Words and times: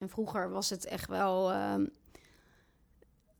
En 0.00 0.08
vroeger 0.08 0.50
was 0.50 0.70
het 0.70 0.84
echt 0.84 1.08
wel. 1.08 1.52
ehm 1.52 1.86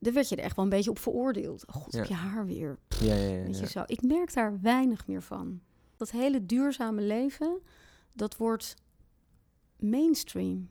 daar 0.02 0.12
werd 0.12 0.28
je 0.28 0.36
er 0.36 0.42
echt 0.44 0.56
wel 0.56 0.64
een 0.64 0.70
beetje 0.70 0.90
op 0.90 0.98
veroordeeld. 0.98 1.66
Oh, 1.66 1.74
God, 1.74 1.92
Ja. 1.92 1.98
heb 1.98 2.08
je 2.08 2.14
haar 2.14 2.46
weer. 2.46 2.78
Ja, 3.00 3.14
ja, 3.14 3.28
ja. 3.28 3.42
Weet 3.42 3.54
je 3.56 3.62
ja. 3.62 3.68
zo. 3.68 3.82
Ik 3.86 4.02
merk 4.02 4.32
daar 4.34 4.60
weinig 4.60 5.06
meer 5.06 5.22
van. 5.22 5.60
Dat 5.96 6.10
hele 6.10 6.46
duurzame 6.46 7.00
leven, 7.02 7.60
dat 8.12 8.36
wordt 8.36 8.74
mainstream. 9.78 10.68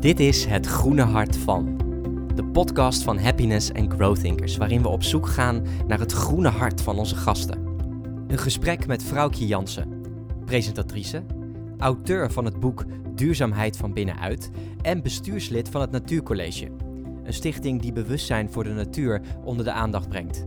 Dit 0.00 0.20
is 0.20 0.44
Het 0.44 0.66
Groene 0.66 1.02
Hart 1.02 1.36
van. 1.36 1.76
De 2.38 2.44
podcast 2.44 3.02
van 3.02 3.18
Happiness 3.18 3.72
and 3.72 3.92
Growth 3.92 4.20
Thinkers, 4.20 4.56
waarin 4.56 4.82
we 4.82 4.88
op 4.88 5.02
zoek 5.02 5.26
gaan 5.26 5.62
naar 5.86 5.98
het 5.98 6.12
groene 6.12 6.48
hart 6.48 6.80
van 6.80 6.98
onze 6.98 7.16
gasten. 7.16 7.58
Een 8.26 8.38
gesprek 8.38 8.86
met 8.86 9.02
Vrouwtje 9.02 9.46
Jansen, 9.46 10.02
presentatrice, 10.44 11.22
auteur 11.78 12.32
van 12.32 12.44
het 12.44 12.60
boek 12.60 12.84
Duurzaamheid 13.14 13.76
van 13.76 13.92
binnenuit 13.92 14.50
en 14.82 15.02
bestuurslid 15.02 15.68
van 15.68 15.80
het 15.80 15.90
Natuurcollege. 15.90 16.68
Een 17.24 17.32
stichting 17.32 17.82
die 17.82 17.92
bewustzijn 17.92 18.50
voor 18.50 18.64
de 18.64 18.72
natuur 18.72 19.20
onder 19.44 19.64
de 19.64 19.72
aandacht 19.72 20.08
brengt. 20.08 20.46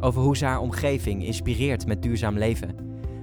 Over 0.00 0.22
hoe 0.22 0.36
ze 0.36 0.44
haar 0.44 0.60
omgeving 0.60 1.24
inspireert 1.24 1.86
met 1.86 2.02
duurzaam 2.02 2.38
leven. 2.38 2.76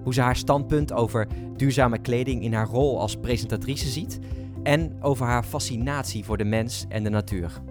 Hoe 0.03 0.13
ze 0.13 0.21
haar 0.21 0.35
standpunt 0.35 0.93
over 0.93 1.27
duurzame 1.55 1.99
kleding 1.99 2.43
in 2.43 2.53
haar 2.53 2.67
rol 2.67 2.99
als 2.99 3.15
presentatrice 3.15 3.90
ziet 3.90 4.20
en 4.63 4.98
over 4.99 5.26
haar 5.26 5.43
fascinatie 5.43 6.26
voor 6.26 6.37
de 6.37 6.45
mens 6.45 6.85
en 6.90 7.03
de 7.03 7.09
natuur. 7.09 7.62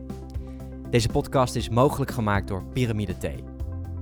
Deze 0.91 1.09
podcast 1.09 1.55
is 1.55 1.69
mogelijk 1.69 2.11
gemaakt 2.11 2.49
door 2.49 2.65
Pyramide 2.65 3.19
Thee. 3.19 3.45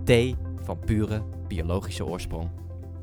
Thee 0.05 0.37
van 0.63 0.79
pure 0.79 1.25
biologische 1.49 2.05
oorsprong. 2.07 2.51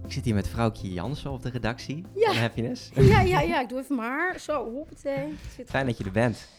Ik 0.05 0.11
zit 0.11 0.25
hier 0.25 0.33
met 0.33 0.47
vrouwtje 0.47 0.93
Jansen 0.93 1.31
op 1.31 1.41
de 1.41 1.49
redactie 1.49 2.05
Ja. 2.15 2.27
van 2.31 2.41
Happiness. 2.41 2.89
Ja, 2.95 3.21
ja, 3.21 3.41
ja. 3.41 3.61
Ik 3.61 3.69
doe 3.69 3.79
even 3.79 3.95
mijn 3.95 4.09
haar. 4.09 4.39
Zo, 4.39 4.71
hoppatee. 4.71 5.33
Zit 5.55 5.69
Fijn 5.69 5.85
dat 5.85 5.97
je 5.97 6.03
er 6.03 6.11
bent. 6.11 6.49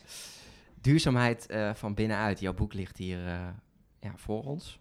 Duurzaamheid 0.81 1.47
eh, 1.47 1.75
van 1.75 1.95
binnenuit. 1.95 2.41
Jouw 2.41 2.55
boek 2.55 2.73
ligt 2.75 2.97
hier 2.97 3.27
eh, 3.27 3.49
ja, 4.01 4.13
voor 4.17 4.43
ons. 4.45 4.79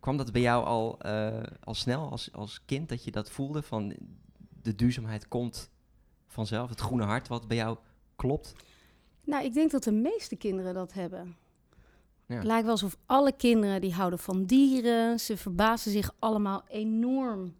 Kwam 0.00 0.16
dat 0.16 0.32
bij 0.32 0.40
jou 0.42 0.64
al, 0.64 0.98
eh, 1.00 1.42
al 1.64 1.74
snel 1.74 2.10
als, 2.10 2.32
als 2.32 2.60
kind 2.64 2.88
dat 2.88 3.04
je 3.04 3.10
dat 3.10 3.30
voelde? 3.30 3.62
Van 3.62 3.94
de 4.62 4.74
duurzaamheid 4.74 5.28
komt 5.28 5.70
vanzelf, 6.26 6.68
het 6.68 6.80
groene 6.80 7.04
hart 7.04 7.28
wat 7.28 7.48
bij 7.48 7.56
jou 7.56 7.76
klopt? 8.16 8.54
Nou, 9.26 9.44
ik 9.44 9.52
denk 9.54 9.70
dat 9.70 9.82
de 9.84 9.92
meeste 9.92 10.36
kinderen 10.36 10.74
dat 10.74 10.92
hebben. 10.92 11.36
Ja. 12.26 12.34
Het 12.34 12.44
lijkt 12.44 12.62
wel 12.62 12.72
alsof 12.72 12.96
alle 13.06 13.32
kinderen 13.36 13.80
die 13.80 13.92
houden 13.94 14.18
van 14.18 14.44
dieren. 14.44 15.20
Ze 15.20 15.36
verbazen 15.36 15.90
zich 15.92 16.14
allemaal 16.18 16.64
enorm 16.68 17.56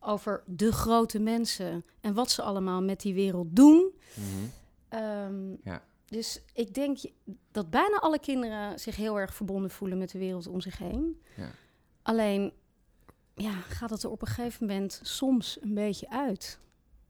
over 0.00 0.42
de 0.46 0.72
grote 0.72 1.18
mensen 1.18 1.84
en 2.00 2.14
wat 2.14 2.30
ze 2.30 2.42
allemaal 2.42 2.82
met 2.82 3.00
die 3.00 3.14
wereld 3.14 3.56
doen. 3.56 3.92
Ehm, 4.88 5.50
Ja. 5.62 5.82
Dus 6.06 6.42
ik 6.52 6.74
denk 6.74 6.98
dat 7.50 7.70
bijna 7.70 7.96
alle 7.96 8.18
kinderen 8.18 8.78
zich 8.78 8.96
heel 8.96 9.18
erg 9.20 9.34
verbonden 9.34 9.70
voelen 9.70 9.98
met 9.98 10.10
de 10.10 10.18
wereld 10.18 10.46
om 10.46 10.60
zich 10.60 10.78
heen. 10.78 11.22
Ja. 11.36 11.50
Alleen 12.02 12.52
ja, 13.34 13.50
gaat 13.52 13.90
het 13.90 14.02
er 14.02 14.10
op 14.10 14.20
een 14.20 14.26
gegeven 14.28 14.66
moment 14.66 15.00
soms 15.02 15.58
een 15.60 15.74
beetje 15.74 16.10
uit. 16.10 16.58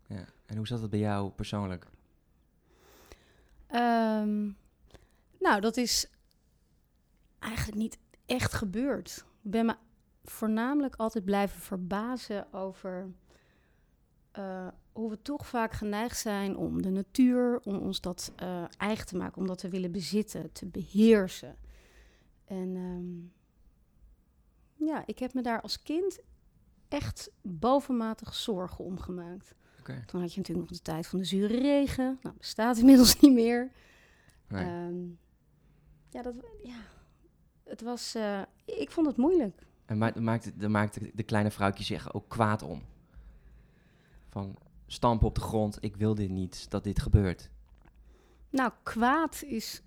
Ja. 0.09 0.25
En 0.47 0.57
hoe 0.57 0.67
zat 0.67 0.81
het 0.81 0.91
bij 0.91 0.99
jou 0.99 1.31
persoonlijk? 1.31 1.87
Ehm, 3.67 4.51
nou, 5.39 5.61
dat 5.61 5.77
is 5.77 6.11
eigenlijk 7.39 7.79
niet 7.79 7.99
echt 8.27 8.53
gebeurd. 8.53 9.25
Ik 9.43 9.51
ben 9.51 9.67
me 9.67 9.77
voornamelijk 10.25 10.97
altijd 10.97 11.25
blijven 11.25 11.61
verbazen 11.61 12.53
over 12.53 13.11
eh, 14.31 14.69
hoe 14.93 15.11
we 15.11 15.23
toch 15.23 15.47
vaak 15.47 15.73
geneigd 15.73 16.19
zijn 16.19 16.57
om 16.57 16.83
de 16.83 16.91
natuur, 16.91 17.61
om 17.65 17.79
ons 17.79 18.01
dat 18.01 18.33
eh, 18.37 18.65
eigen 18.77 19.07
te 19.07 19.17
maken, 19.17 19.41
om 19.41 19.47
dat 19.47 19.59
te 19.59 19.69
willen 19.69 19.93
bezitten, 19.93 20.53
te 20.53 20.67
beheersen. 20.67 21.57
En 22.45 22.77
ehm, 22.77 23.35
ja, 24.89 25.03
ik 25.07 25.19
heb 25.19 25.35
me 25.35 25.43
daar 25.43 25.61
als 25.61 25.83
kind 25.83 26.19
echt 26.89 27.31
bovenmatig 27.43 28.35
zorgen 28.35 28.85
om 28.85 28.99
gemaakt. 28.99 29.55
Toen 30.07 30.21
had 30.21 30.33
je 30.33 30.39
natuurlijk 30.41 30.69
nog 30.69 30.79
de 30.79 30.85
tijd 30.85 31.07
van 31.07 31.19
de 31.19 31.25
zure 31.25 31.61
regen. 31.61 32.19
Nou, 32.23 32.35
bestaat 32.39 32.77
inmiddels 32.79 33.21
niet 33.21 33.33
meer. 33.35 33.71
Nee. 34.49 34.65
Ehm, 34.65 35.05
ja, 36.11 36.23
dat, 36.23 36.35
ja, 36.63 36.77
het 37.65 37.81
was... 37.81 38.15
eh, 38.15 38.43
ik 38.65 38.91
vond 38.91 39.07
het 39.07 39.17
moeilijk. 39.17 39.63
En 39.87 39.99
ma 39.99 40.13
maakte, 40.19 40.57
daar 40.57 40.71
maakte 40.71 41.11
de 41.15 41.23
kleine 41.23 41.51
vrouwtje 41.51 41.85
zich 41.85 42.15
ook 42.15 42.29
kwaad 42.29 42.63
om. 42.63 42.83
Van 44.29 44.57
stampen 44.87 45.27
op 45.27 45.35
de 45.35 45.41
grond, 45.41 45.79
ik 45.81 45.97
wil 45.97 46.15
dit 46.15 46.31
niet, 46.31 46.71
dat 46.71 46.85
dit 46.85 47.01
gebeurt. 47.01 47.51
Nou, 48.51 48.73
kwaad 48.83 49.43
is... 49.43 49.83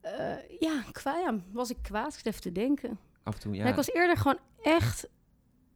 eh, 0.00 0.58
ja, 0.60 0.82
kwaad, 0.92 1.22
ja, 1.22 1.38
was 1.52 1.70
ik 1.70 1.78
kwaad? 1.82 2.16
Ik 2.18 2.24
even 2.24 2.40
te 2.40 2.52
denken. 2.52 2.98
Af 3.22 3.34
en 3.34 3.40
toe, 3.40 3.54
ja. 3.54 3.62
Ja. 3.64 3.68
ik 3.68 3.74
was 3.74 3.90
eerder 3.92 4.16
gewoon 4.16 4.38
echt... 4.62 5.08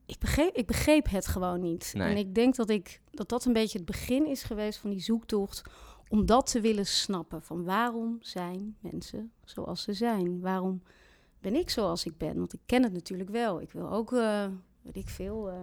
Ik 0.07 0.19
begreep, 0.19 0.55
ik 0.55 0.67
begreep 0.67 1.11
het 1.11 1.27
gewoon 1.27 1.61
niet. 1.61 1.93
Nee. 1.97 2.11
En 2.11 2.17
ik 2.17 2.35
denk 2.35 2.57
dat, 2.57 2.71
ik, 2.71 3.01
dat 3.11 3.29
dat 3.29 3.45
een 3.45 3.53
beetje 3.53 3.79
het 3.79 3.87
begin 3.87 4.27
is 4.27 4.43
geweest 4.43 4.79
van 4.79 4.91
die 4.91 5.01
zoektocht... 5.01 5.63
om 6.09 6.27
dat 6.27 6.51
te 6.51 6.61
willen 6.61 6.87
snappen. 6.87 7.43
Van 7.43 7.65
waarom 7.65 8.19
zijn 8.21 8.77
mensen 8.81 9.33
zoals 9.45 9.83
ze 9.83 9.93
zijn? 9.93 10.41
Waarom 10.41 10.83
ben 11.41 11.55
ik 11.55 11.71
zoals 11.71 12.05
ik 12.05 12.19
ben? 12.19 12.39
Want 12.39 12.53
ik 12.53 12.61
ken 12.67 12.83
het 12.83 12.93
natuurlijk 12.93 13.31
wel. 13.31 13.61
Ik 13.61 13.71
wil 13.71 13.91
ook, 13.91 14.13
eh, 14.13 14.47
weet 14.83 14.97
ik 14.97 15.09
veel, 15.09 15.49
eh, 15.49 15.57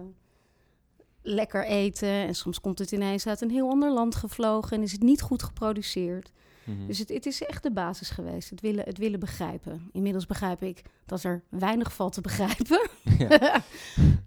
lekker 1.22 1.64
eten. 1.64 2.08
En 2.08 2.34
soms 2.34 2.60
komt 2.60 2.78
het 2.78 2.92
ineens 2.92 3.26
uit 3.26 3.40
een 3.40 3.50
heel 3.50 3.68
ander 3.68 3.92
land 3.92 4.14
gevlogen... 4.14 4.76
en 4.76 4.82
is 4.82 4.92
het 4.92 5.02
niet 5.02 5.22
goed 5.22 5.42
geproduceerd. 5.42 6.32
Mhm. 6.64 6.86
Dus 6.86 6.98
het, 6.98 7.08
het 7.08 7.26
is 7.26 7.42
echt 7.42 7.62
de 7.62 7.72
basis 7.72 8.10
geweest, 8.10 8.50
het 8.50 8.60
willen, 8.60 8.84
het 8.84 8.98
willen 8.98 9.20
begrijpen. 9.20 9.88
Inmiddels 9.92 10.26
begrijp 10.26 10.62
ik 10.62 10.82
dat 11.06 11.22
er 11.22 11.42
weinig 11.48 11.92
valt 11.92 12.12
te 12.12 12.20
begrijpen. 12.20 12.88
ja. 13.28 13.62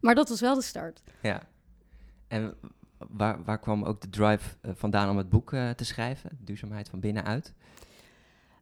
maar 0.02 0.16
dat 0.16 0.30
was 0.30 0.40
wel 0.40 0.56
de 0.56 0.62
start. 0.62 1.04
ja. 1.22 1.48
En 2.28 2.56
waar, 2.98 3.44
waar 3.44 3.60
kwam 3.60 3.84
ook 3.84 4.02
de 4.02 4.10
drive 4.10 4.56
eh, 4.62 4.72
vandaan 4.76 5.10
om 5.10 5.18
het 5.18 5.30
boek 5.30 5.54
eh, 5.54 5.70
te 5.70 5.86
schrijven? 5.86 6.38
Duurzaamheid 6.40 6.90
van 6.90 7.00
binnenuit? 7.00 7.54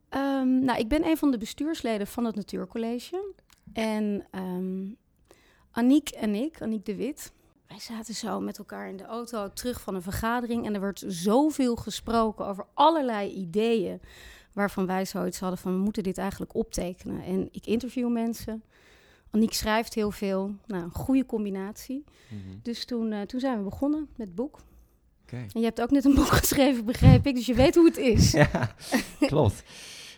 Ehm, 0.09 0.59
nou, 0.59 0.79
ik 0.79 0.87
ben 0.87 1.05
een 1.05 1.17
van 1.17 1.31
de 1.31 1.37
bestuursleden 1.37 2.07
van 2.07 2.25
het 2.25 2.35
Natuurcollege. 2.35 3.33
En 3.73 4.25
ehm 4.31 4.85
Aniek 5.71 6.09
en 6.09 6.35
ik, 6.35 6.61
Aniek 6.61 6.85
de 6.85 6.95
Wit, 6.95 7.33
wij 7.73 7.81
zaten 7.81 8.13
zo 8.13 8.39
met 8.39 8.57
elkaar 8.57 8.89
in 8.89 8.97
de 8.97 9.05
auto 9.05 9.49
terug 9.53 9.81
van 9.81 9.95
een 9.95 10.01
vergadering. 10.01 10.65
En 10.65 10.73
er 10.73 10.81
werd 10.81 11.03
zoveel 11.07 11.75
gesproken 11.75 12.45
over 12.45 12.65
allerlei 12.73 13.31
ideeën. 13.31 14.01
Waarvan 14.51 14.85
wij 14.85 15.05
zoiets 15.05 15.39
hadden 15.39 15.59
van, 15.59 15.73
we 15.73 15.79
moeten 15.79 16.03
dit 16.03 16.17
eigenlijk 16.17 16.55
optekenen. 16.55 17.23
En 17.23 17.49
ik 17.51 17.65
interview 17.65 18.11
mensen. 18.11 18.63
Aniek 19.31 19.53
schrijft 19.53 19.93
heel 19.93 20.11
veel. 20.11 20.55
Nou, 20.65 20.83
een 20.83 20.91
goede 20.91 21.25
combinatie. 21.25 22.03
Mhm. 22.27 22.57
Dus 22.61 22.85
toen, 22.85 23.11
eh, 23.11 23.21
toen 23.21 23.39
zijn 23.39 23.57
we 23.57 23.63
begonnen 23.63 24.07
met 24.15 24.27
het 24.27 24.35
boek. 24.35 24.59
En 25.25 25.59
je 25.59 25.63
hebt 25.63 25.81
ook 25.81 25.91
net 25.91 26.05
een 26.05 26.15
boek 26.15 26.27
geschreven, 26.43 26.85
begreep 26.85 27.25
ik. 27.25 27.35
Dus 27.35 27.45
je 27.45 27.53
weet 27.53 27.75
hoe 27.75 27.85
het 27.85 27.97
is. 27.97 28.31
Ja, 28.31 28.75
klopt. 29.19 29.63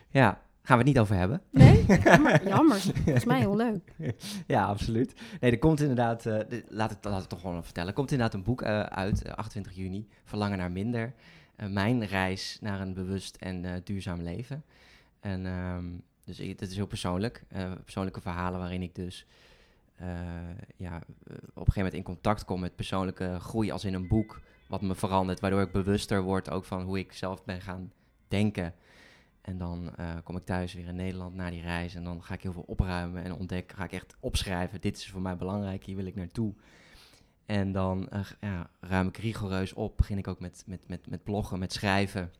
Ja, 0.09 0.41
gaan 0.65 0.77
we 0.77 0.83
het 0.83 0.85
niet 0.93 0.99
over 0.99 1.15
hebben. 1.15 1.41
Nee? 1.49 1.85
Jammer. 2.03 2.47
Jammer. 2.47 2.79
Volgens 2.79 3.25
mij 3.25 3.39
heel 3.39 3.55
leuk. 3.55 3.91
Ja, 4.47 4.65
absoluut. 4.65 5.13
Nee, 5.39 5.51
er 5.51 5.59
komt 5.59 5.79
inderdaad, 5.79 6.25
eh, 6.25 6.39
de- 6.49 6.63
laat, 6.69 6.91
ik, 6.91 6.97
laat 7.03 7.23
ik 7.23 7.29
toch 7.29 7.41
gewoon 7.41 7.63
vertellen. 7.63 7.89
Er 7.89 7.95
komt 7.95 8.11
inderdaad 8.11 8.35
een 8.35 8.43
boek 8.43 8.61
eh, 8.61 8.79
uit, 8.81 9.21
eh, 9.23 9.33
28 9.33 9.75
juni, 9.75 10.07
Verlangen 10.23 10.57
naar 10.57 10.71
minder. 10.71 11.13
Eh, 11.55 11.67
mijn 11.69 12.05
reis 12.05 12.57
naar 12.61 12.81
een 12.81 12.93
bewust 12.93 13.35
en 13.35 13.65
eh, 13.65 13.71
duurzaam 13.83 14.21
leven. 14.21 14.63
En 15.19 15.45
ehm, 15.45 15.85
dus 16.23 16.39
ik, 16.39 16.59
het 16.59 16.69
is 16.69 16.75
heel 16.75 16.85
persoonlijk. 16.87 17.43
eh, 17.49 17.71
persoonlijke 17.83 18.21
verhalen 18.21 18.59
waarin 18.59 18.81
ik 18.81 18.95
dus 18.95 19.25
eh, 19.95 20.07
ja, 20.75 20.93
eh, 20.95 21.01
op 21.33 21.33
een 21.33 21.41
gegeven 21.53 21.73
moment 21.75 21.93
in 21.93 22.03
contact 22.03 22.45
kom 22.45 22.59
met 22.59 22.75
persoonlijke 22.75 23.37
groei 23.39 23.71
als 23.71 23.85
in 23.85 23.93
een 23.93 24.07
boek. 24.07 24.39
Wat 24.67 24.81
me 24.81 24.95
verandert, 24.95 25.39
waardoor 25.39 25.61
ik 25.61 25.71
bewuster 25.71 26.21
word 26.21 26.49
ook 26.49 26.65
van 26.65 26.81
hoe 26.83 26.99
ik 26.99 27.13
zelf 27.13 27.43
ben 27.45 27.61
gaan 27.61 27.91
denken. 28.27 28.73
En 29.45 29.57
dan 29.57 29.95
eh, 29.95 30.15
kom 30.23 30.35
ik 30.35 30.45
thuis 30.45 30.73
weer 30.73 30.87
in 30.87 30.95
Nederland 30.95 31.35
na 31.35 31.49
die 31.49 31.61
reis. 31.61 31.95
En 31.95 32.03
dan 32.03 32.23
ga 32.23 32.33
ik 32.33 32.41
heel 32.41 32.53
veel 32.53 32.65
opruimen 32.67 33.23
en 33.23 33.33
ontdek, 33.33 33.71
ga 33.75 33.83
ik 33.83 33.91
echt 33.91 34.15
opschrijven. 34.19 34.81
Dit 34.81 34.97
is 34.97 35.09
voor 35.09 35.21
mij 35.21 35.37
belangrijk, 35.37 35.83
hier 35.83 35.95
wil 35.95 36.05
ik 36.05 36.15
naartoe. 36.15 36.53
En 37.45 37.71
dan 37.71 38.09
eh, 38.09 38.25
ja, 38.41 38.69
ruim 38.79 39.07
ik 39.07 39.17
rigoureus 39.17 39.73
op. 39.73 39.97
Begin 39.97 40.17
ik 40.17 40.27
ook 40.27 40.39
met, 40.39 40.63
met, 40.65 40.87
met, 40.87 41.09
met 41.09 41.23
bloggen, 41.23 41.59
met 41.59 41.73
schrijven. 41.73 42.31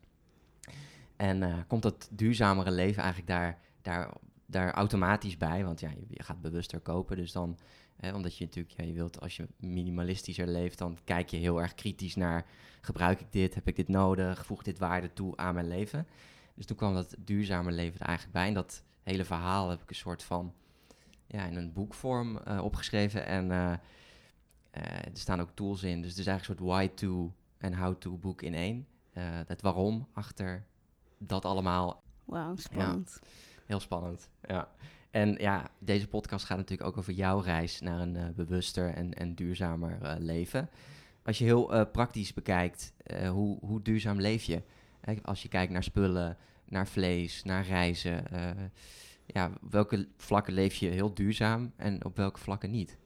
En 1.16 1.42
eh, 1.42 1.58
komt 1.66 1.82
dat 1.82 2.08
duurzamere 2.12 2.70
leven 2.70 3.02
eigenlijk 3.02 3.30
daar, 3.30 3.58
daar, 3.82 4.10
daar 4.46 4.72
automatisch 4.72 5.36
bij. 5.36 5.64
Want 5.64 5.80
ja, 5.80 5.90
je, 6.08 6.22
gaat 6.22 6.40
bewuster 6.40 6.80
kopen. 6.80 7.16
Dus 7.16 7.32
dan, 7.32 7.58
hè, 7.96 8.14
omdat 8.14 8.36
je 8.36 8.44
natuurlijk, 8.44 8.74
ja, 8.76 8.84
je 8.84 8.92
wilt 8.92 9.20
als 9.20 9.36
je 9.36 9.48
minimalistischer 9.56 10.46
leeft, 10.46 10.78
dan 10.78 10.98
kijk 11.04 11.28
je 11.28 11.36
heel 11.36 11.60
erg 11.60 11.74
kritisch 11.74 12.14
naar: 12.14 12.46
gebruik 12.80 13.20
ik 13.20 13.32
dit? 13.32 13.54
Heb 13.54 13.68
ik 13.68 13.76
dit 13.76 13.88
nodig? 13.88 14.46
Voegt 14.46 14.64
dit 14.64 14.78
waarde 14.78 15.12
toe 15.12 15.36
aan 15.36 15.54
mijn 15.54 15.68
leven? 15.68 16.06
Dus 16.56 16.66
toen 16.66 16.76
kwam 16.76 16.94
dat 16.94 17.16
duurzame 17.18 17.70
leven 17.70 18.00
er 18.00 18.06
eigenlijk 18.06 18.36
bij. 18.36 18.48
En 18.48 18.54
dat 18.54 18.82
hele 19.02 19.24
verhaal 19.24 19.70
heb 19.70 19.82
ik 19.82 19.88
een 19.88 19.94
soort 19.94 20.22
van 20.22 20.54
ja, 21.26 21.44
in 21.44 21.56
een 21.56 21.72
boekvorm 21.72 22.38
eh, 22.38 22.64
opgeschreven. 22.64 23.26
En 23.26 23.50
eh, 23.50 23.72
eh, 24.70 25.04
er 25.04 25.10
staan 25.12 25.40
ook 25.40 25.50
tools 25.54 25.82
in. 25.82 26.00
Dus 26.00 26.10
het 26.10 26.18
is 26.18 26.26
eigenlijk 26.26 26.60
een 26.60 26.66
soort 26.66 26.78
why-to 26.78 27.32
en 27.58 27.74
how-to 27.74 28.16
boek 28.16 28.42
in 28.42 28.54
één. 28.54 28.86
Het 29.46 29.62
waarom 29.62 30.08
achter 30.12 30.64
dat 31.18 31.44
allemaal. 31.44 32.02
Wauw, 32.24 32.56
spannend. 32.56 33.20
Heel 33.66 33.80
spannend, 33.80 34.30
ja. 34.42 34.68
En 35.10 35.36
ja, 35.38 35.70
deze 35.78 36.08
podcast 36.08 36.44
gaat 36.44 36.58
natuurlijk 36.58 36.88
ook 36.88 36.96
over 36.96 37.12
jouw 37.12 37.40
reis 37.40 37.80
naar 37.80 38.00
een 38.00 38.32
bewuster 38.34 38.94
en, 38.94 39.14
en 39.14 39.34
duurzamer 39.34 40.16
leven. 40.18 40.70
Als 41.22 41.38
je 41.38 41.44
heel 41.44 41.86
praktisch 41.86 42.34
bekijkt, 42.34 42.92
hoe, 43.30 43.58
hoe 43.60 43.82
duurzaam 43.82 44.20
leef 44.20 44.42
je? 44.42 44.62
Als 45.22 45.42
je 45.42 45.48
kijkt 45.48 45.72
naar 45.72 45.82
spullen, 45.84 46.36
naar 46.68 46.86
vlees, 46.88 47.42
naar 47.42 47.66
reizen. 47.66 48.30
eh, 48.30 48.50
ja, 49.26 49.50
op 49.62 49.70
welke 49.72 50.08
vlakken 50.16 50.52
leef 50.54 50.74
je 50.74 50.88
heel 50.88 51.14
duurzaam 51.14 51.72
en 51.76 52.04
op 52.04 52.16
welke 52.16 52.40
vlakken 52.40 52.70
niet? 52.70 52.96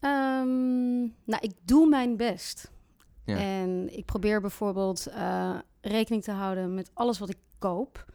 Ehm, 0.00 0.98
nou, 1.00 1.38
ik 1.40 1.52
doe 1.64 1.88
mijn 1.88 2.16
best. 2.16 2.70
Ja. 3.24 3.36
En 3.38 3.96
ik 3.96 4.04
probeer 4.04 4.40
bijvoorbeeld 4.40 5.06
eh, 5.06 5.58
rekening 5.80 6.22
te 6.22 6.30
houden 6.30 6.74
met 6.74 6.90
alles 6.94 7.18
wat 7.18 7.30
ik 7.30 7.38
koop. 7.58 8.06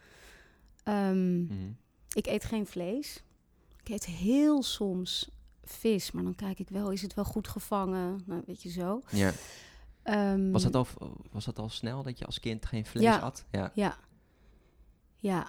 Ehm, 0.84 1.42
Mhm. 1.44 1.72
Ik 2.14 2.26
eet 2.28 2.44
geen 2.46 2.66
vlees. 2.66 3.24
Ik 3.84 3.90
eet 3.90 4.06
heel 4.06 4.64
soms 4.64 5.30
vis, 5.64 6.12
maar 6.12 6.24
dan 6.24 6.36
kijk 6.36 6.60
ik 6.60 6.70
wel, 6.70 6.92
is 6.92 7.02
het 7.02 7.14
wel 7.14 7.24
goed 7.26 7.48
gevangen? 7.48 8.22
Nou, 8.26 8.42
weet 8.46 8.62
je 8.64 8.70
zo. 8.70 9.02
Ja. 9.12 9.32
Ehm, 10.04 10.52
Was, 10.52 10.64
dat 10.64 10.76
al, 10.76 10.88
was 11.32 11.46
dat 11.46 11.60
al 11.60 11.70
snel 11.70 12.04
dat 12.04 12.20
je 12.20 12.26
als 12.26 12.40
kind 12.40 12.66
geen 12.66 12.86
vlees 12.86 13.04
Ja. 13.04 13.18
at? 13.20 13.46
Ja. 13.52 13.72
Ja. 13.74 13.98
Ja. 15.18 15.48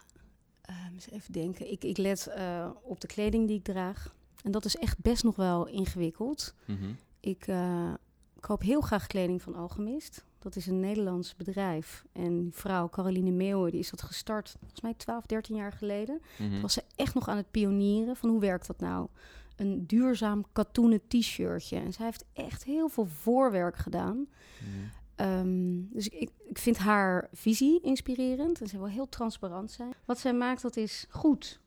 Ehm, 0.60 0.92
eens 0.94 1.10
even 1.10 1.32
denken. 1.32 1.70
Ik, 1.72 1.84
ik 1.84 1.96
let 1.96 2.26
eh, 2.26 2.70
op 2.82 3.00
de 3.00 3.06
kleding 3.06 3.46
die 3.46 3.56
ik 3.56 3.64
draag. 3.64 4.14
En 4.42 4.50
dat 4.50 4.64
is 4.64 4.76
echt 4.76 4.98
best 4.98 5.24
nog 5.24 5.36
wel 5.36 5.66
ingewikkeld. 5.66 6.54
Mhm. 6.64 6.92
Ik 7.20 7.46
eh, 7.46 7.92
koop 8.40 8.60
heel 8.62 8.80
graag 8.80 9.06
kleding 9.06 9.42
van 9.42 9.54
Alchemist. 9.54 10.24
Dat 10.38 10.56
is 10.56 10.66
een 10.66 10.80
Nederlands 10.80 11.36
bedrijf. 11.36 12.04
En 12.12 12.48
vrouw 12.52 12.88
Caroline 12.88 13.30
Meeuwen, 13.30 13.70
die 13.70 13.80
is 13.80 13.90
dat 13.90 14.02
gestart 14.02 14.56
volgens 14.58 14.80
mij 14.80 14.94
12, 14.94 15.26
13 15.26 15.56
jaar 15.56 15.72
geleden. 15.72 16.20
Mhm. 16.38 16.50
Toen 16.50 16.60
was 16.60 16.72
ze 16.72 16.82
echt 16.96 17.14
nog 17.14 17.28
aan 17.28 17.36
het 17.36 17.50
pionieren 17.50 18.16
van 18.16 18.28
hoe 18.30 18.40
werkt 18.40 18.66
dat 18.66 18.80
nou? 18.80 19.08
Een 19.56 19.86
duurzaam 19.86 20.44
katoenen 20.52 21.00
t-shirtje. 21.08 21.76
En 21.76 21.92
zij 21.92 22.04
heeft 22.04 22.24
echt 22.32 22.64
heel 22.64 22.88
veel 22.88 23.06
voorwerk 23.06 23.76
gedaan. 23.76 24.16
Mhm. 24.16 24.70
Ehm, 25.14 25.94
dus 25.94 26.08
ik, 26.08 26.30
ik, 26.48 26.58
vind 26.58 26.78
haar 26.78 27.28
visie 27.32 27.80
inspirerend. 27.80 28.60
En 28.60 28.66
ze 28.66 28.78
wil 28.78 28.88
heel 28.88 29.08
transparant 29.08 29.70
zijn. 29.70 29.94
Wat 30.04 30.18
zij 30.18 30.34
maakt, 30.34 30.62
dat 30.62 30.76
is 30.76 31.06
goed. 31.08 31.60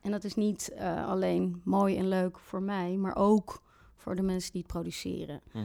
En 0.00 0.10
dat 0.10 0.24
is 0.24 0.34
niet 0.34 0.68
eh, 0.68 1.06
alleen 1.06 1.60
mooi 1.64 1.96
en 1.96 2.08
leuk 2.08 2.38
voor 2.38 2.62
mij, 2.62 2.96
maar 2.96 3.16
ook 3.16 3.62
voor 3.96 4.16
de 4.16 4.22
mensen 4.22 4.52
die 4.52 4.60
het 4.60 4.70
produceren. 4.70 5.40
Mhm. 5.52 5.64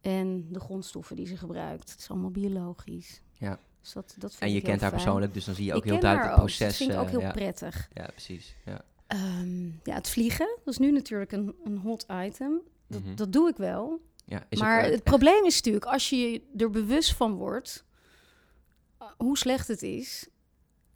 En 0.00 0.46
de 0.52 0.60
grondstoffen 0.60 1.16
die 1.16 1.26
ze 1.26 1.36
gebruikt. 1.36 1.90
Het 1.90 2.00
is 2.00 2.10
allemaal 2.10 2.30
biologisch. 2.30 3.22
Ja. 3.32 3.58
Dus 3.80 3.92
dat, 3.92 4.14
dat 4.18 4.30
vind 4.30 4.42
En 4.42 4.50
je 4.50 4.56
ik 4.56 4.64
kent 4.64 4.80
haar 4.80 4.90
fijn. 4.90 5.02
persoonlijk, 5.02 5.34
dus 5.34 5.44
dan 5.44 5.54
zie 5.54 5.64
je 5.64 5.72
ook 5.74 5.84
ik 5.84 5.90
heel 5.90 5.98
ken 5.98 6.08
haar 6.08 6.16
duidelijk 6.16 6.34
het 6.34 6.42
ook, 6.42 6.48
dus 6.48 6.56
proces. 6.56 6.78
Dat 6.78 6.86
vind 6.86 6.98
ik 6.98 7.04
ook 7.04 7.20
heel 7.20 7.28
ja. 7.28 7.32
prettig. 7.32 7.88
ja, 7.92 8.06
precies. 8.06 8.56
Ja. 8.64 8.84
Ehm, 9.12 9.64
ja, 9.84 9.94
het 9.94 10.08
vliegen, 10.08 10.46
dat 10.64 10.72
is 10.74 10.78
nu 10.78 10.90
natuurlijk 10.92 11.32
een, 11.32 11.54
een 11.64 11.78
hot 11.78 12.06
item. 12.12 12.60
Dat, 12.86 13.02
Mhm. 13.02 13.14
dat 13.14 13.32
doe 13.32 13.48
ik 13.48 13.56
wel. 13.56 14.00
Ja, 14.24 14.46
is 14.48 14.58
maar 14.60 14.78
eh, 14.78 14.84
het 14.84 14.92
echt- 14.92 15.04
probleem 15.04 15.44
is 15.44 15.54
natuurlijk, 15.54 15.84
als 15.84 16.10
je 16.10 16.42
er 16.56 16.70
bewust 16.70 17.14
van 17.14 17.34
wordt, 17.34 17.84
uh, 19.02 19.08
hoe 19.16 19.38
slecht 19.38 19.68
het 19.68 19.82
is, 19.82 20.28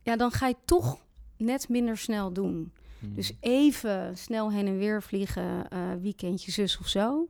ja, 0.03 0.17
dan 0.17 0.31
ga 0.31 0.47
je 0.47 0.57
toch 0.65 1.05
net 1.37 1.69
minder 1.69 1.97
snel 1.99 2.33
doen. 2.33 2.73
Mhm. 2.99 3.15
Dus 3.15 3.33
even 3.41 4.17
snel 4.19 4.53
heen 4.53 4.67
en 4.67 4.79
weer 4.79 5.03
vliegen, 5.03 5.71
eh, 5.71 5.93
weekendje 6.01 6.51
zus 6.53 6.79
of 6.79 6.89
zo. 6.89 7.27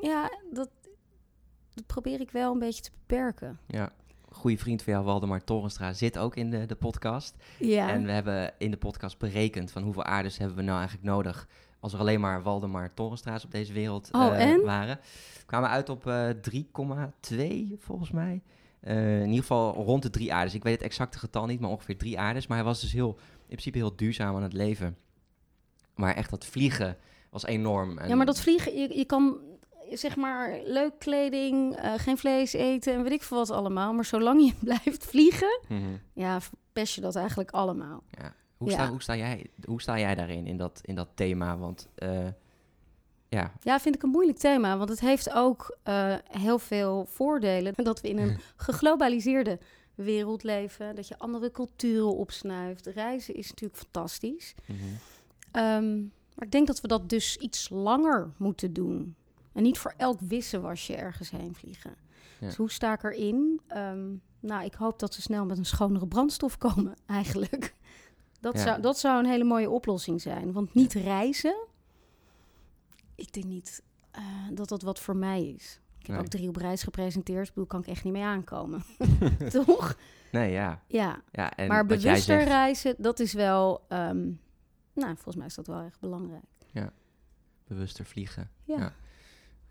Ja, 0.00 0.30
dat, 0.52 0.68
dat 1.74 1.86
probeer 1.86 2.20
ik 2.20 2.30
wel 2.30 2.52
een 2.52 2.58
beetje 2.58 2.82
te 2.82 2.90
beperken. 3.06 3.58
Ja, 3.66 3.92
goede 4.32 4.58
vriend 4.58 4.82
van 4.82 4.92
jou, 4.92 5.04
Waldemar 5.04 5.44
Torenstra, 5.44 5.92
zit 5.92 6.18
ook 6.18 6.36
in 6.36 6.50
de, 6.50 6.66
de 6.66 6.74
podcast. 6.74 7.34
Ja, 7.58 7.88
En 7.88 8.04
we 8.04 8.10
hebben 8.12 8.52
in 8.58 8.70
de 8.70 8.76
podcast 8.76 9.18
berekend 9.18 9.70
van 9.70 9.82
hoeveel 9.82 10.04
aardes 10.04 10.38
hebben 10.38 10.56
we 10.56 10.62
nou 10.62 10.78
eigenlijk 10.78 11.08
nodig 11.08 11.48
als 11.80 11.92
er 11.92 11.98
alleen 11.98 12.20
maar 12.20 12.42
Waldemar 12.42 12.94
Torenstra's 12.94 13.44
op 13.44 13.50
deze 13.50 13.72
wereld 13.72 14.08
Oh, 14.12 14.40
en? 14.40 14.64
waren. 14.64 14.98
We 15.38 15.44
kwamen 15.46 15.68
uit 15.70 15.88
op 15.88 16.06
eh 16.06 16.28
3,2 16.50 17.78
volgens 17.78 18.10
mij. 18.10 18.42
Eh, 18.80 19.16
in 19.20 19.26
ieder 19.26 19.40
geval 19.40 19.72
rond 19.74 20.02
de 20.02 20.10
drie 20.10 20.32
aardes. 20.34 20.54
Ik 20.54 20.62
weet 20.62 20.74
het 20.74 20.82
exacte 20.82 21.18
getal 21.18 21.46
niet, 21.46 21.60
maar 21.60 21.70
ongeveer 21.70 21.96
drie 21.98 22.18
aardes. 22.18 22.46
Maar 22.46 22.56
hij 22.56 22.66
was 22.66 22.80
dus 22.80 22.92
heel, 22.92 23.16
in 23.40 23.46
principe 23.46 23.78
heel 23.78 23.96
duurzaam 23.96 24.36
aan 24.36 24.42
het 24.42 24.52
leven. 24.52 24.96
Maar 25.94 26.14
echt 26.14 26.30
dat 26.30 26.46
vliegen 26.46 26.96
was 27.30 27.46
enorm. 27.46 27.98
En 27.98 28.08
ja, 28.08 28.14
maar 28.14 28.26
dat 28.26 28.40
vliegen, 28.40 28.74
je, 28.78 28.96
je 28.96 29.04
kan 29.04 29.36
zeg 29.96 30.16
maar 30.16 30.58
leuk 30.64 30.98
kleding, 30.98 31.76
eh, 31.76 31.92
geen 31.96 32.18
vlees 32.18 32.52
eten 32.52 32.92
en 32.94 33.02
weet 33.02 33.12
ik 33.12 33.22
veel 33.22 33.36
wat 33.36 33.50
allemaal. 33.50 33.92
Maar 33.92 34.04
zolang 34.04 34.44
je 34.46 34.54
blijft 34.64 35.04
vliegen, 35.04 35.60
Mhm. 35.68 35.82
ja, 36.12 36.40
verpest 36.40 36.94
je 36.94 37.00
dat 37.00 37.16
eigenlijk 37.16 37.50
allemaal. 37.50 38.02
Ja. 38.10 38.34
Hoe, 38.56 38.68
Ja. 38.70 38.74
Sta, 38.76 38.88
hoe, 38.90 39.02
sta 39.02 39.16
jij, 39.16 39.46
hoe 39.64 39.80
sta 39.80 39.98
jij 39.98 40.14
daarin, 40.14 40.46
in 40.46 40.56
dat, 40.56 40.80
in 40.84 40.94
dat 40.94 41.08
thema? 41.14 41.56
Want 41.58 41.88
eh, 41.94 42.26
ja, 43.28 43.52
Ja, 43.60 43.80
vind 43.80 43.94
ik 43.94 44.02
een 44.02 44.08
moeilijk 44.10 44.38
thema, 44.38 44.76
want 44.76 44.88
het 44.90 45.00
heeft 45.00 45.32
ook 45.34 45.76
eh, 45.82 46.14
heel 46.30 46.58
veel 46.58 47.06
voordelen. 47.08 47.72
Dat 47.76 48.00
we 48.00 48.08
in 48.08 48.18
een 48.18 48.38
geglobaliseerde 48.56 49.58
wereld 49.94 50.42
leven, 50.42 50.94
dat 50.96 51.08
je 51.08 51.18
andere 51.18 51.50
culturen 51.50 52.16
opsnuift. 52.16 52.86
Reizen 52.86 53.34
is 53.34 53.48
natuurlijk 53.50 53.78
fantastisch. 53.80 54.54
mhm. 54.66 54.78
Ehm, 55.50 55.98
maar 56.34 56.44
ik 56.46 56.50
denk 56.52 56.66
dat 56.66 56.80
we 56.80 56.88
dat 56.88 57.08
dus 57.08 57.36
iets 57.36 57.68
langer 57.70 58.30
moeten 58.36 58.72
doen. 58.72 59.14
En 59.52 59.62
niet 59.62 59.78
voor 59.78 59.94
elk 59.96 60.20
wisselwasje 60.20 60.96
ergens 60.96 61.30
heen 61.30 61.54
vliegen. 61.54 61.94
Ja. 62.40 62.46
Dus 62.46 62.56
hoe 62.56 62.70
sta 62.70 62.92
ik 62.92 63.02
erin? 63.02 63.60
Ehm, 63.66 64.14
nou, 64.40 64.64
ik 64.64 64.74
hoop 64.74 64.98
dat 64.98 65.14
ze 65.14 65.22
snel 65.22 65.44
met 65.44 65.58
een 65.58 65.64
schonere 65.64 66.06
brandstof 66.06 66.58
komen, 66.58 66.94
eigenlijk. 67.06 67.74
Dat, 68.40 68.54
Ja. 68.54 68.60
zou, 68.62 68.80
dat 68.80 68.98
zou 68.98 69.18
een 69.18 69.30
hele 69.30 69.44
mooie 69.44 69.70
oplossing 69.70 70.20
zijn. 70.20 70.52
Want 70.52 70.74
niet 70.74 70.92
reizen, 70.92 71.66
ik 73.14 73.32
denk 73.32 73.46
niet 73.46 73.82
eh, 74.10 74.22
dat 74.52 74.68
dat 74.68 74.82
wat 74.82 75.00
voor 75.00 75.16
mij 75.16 75.46
is. 75.48 75.80
Ik 75.98 76.06
heb 76.06 76.16
Nee. 76.16 76.24
ook 76.24 76.30
drie 76.30 76.48
op 76.48 76.56
reis 76.56 76.82
gepresenteerd. 76.82 77.46
Ik 77.48 77.54
bedoel, 77.54 77.68
kan 77.68 77.80
ik 77.80 77.86
echt 77.86 78.04
niet 78.04 78.12
mee 78.12 78.22
aankomen. 78.22 78.82
Toch? 79.50 79.96
nee, 80.32 80.50
ja. 80.52 80.82
Ja. 80.86 81.22
ja 81.32 81.50
en 81.56 81.68
maar 81.68 81.86
bewuster 81.86 82.20
zegt, 82.20 82.46
reizen, 82.48 82.94
dat 82.98 83.20
is 83.20 83.32
wel... 83.32 83.84
ehm, 83.88 84.30
nou, 84.94 85.14
volgens 85.14 85.36
mij 85.36 85.46
is 85.46 85.54
dat 85.54 85.66
wel 85.66 85.78
erg 85.80 85.98
belangrijk. 86.00 86.44
bewuster 87.66 88.04
vliegen. 88.04 88.50
Ja. 88.64 88.78
Ja. 88.78 88.92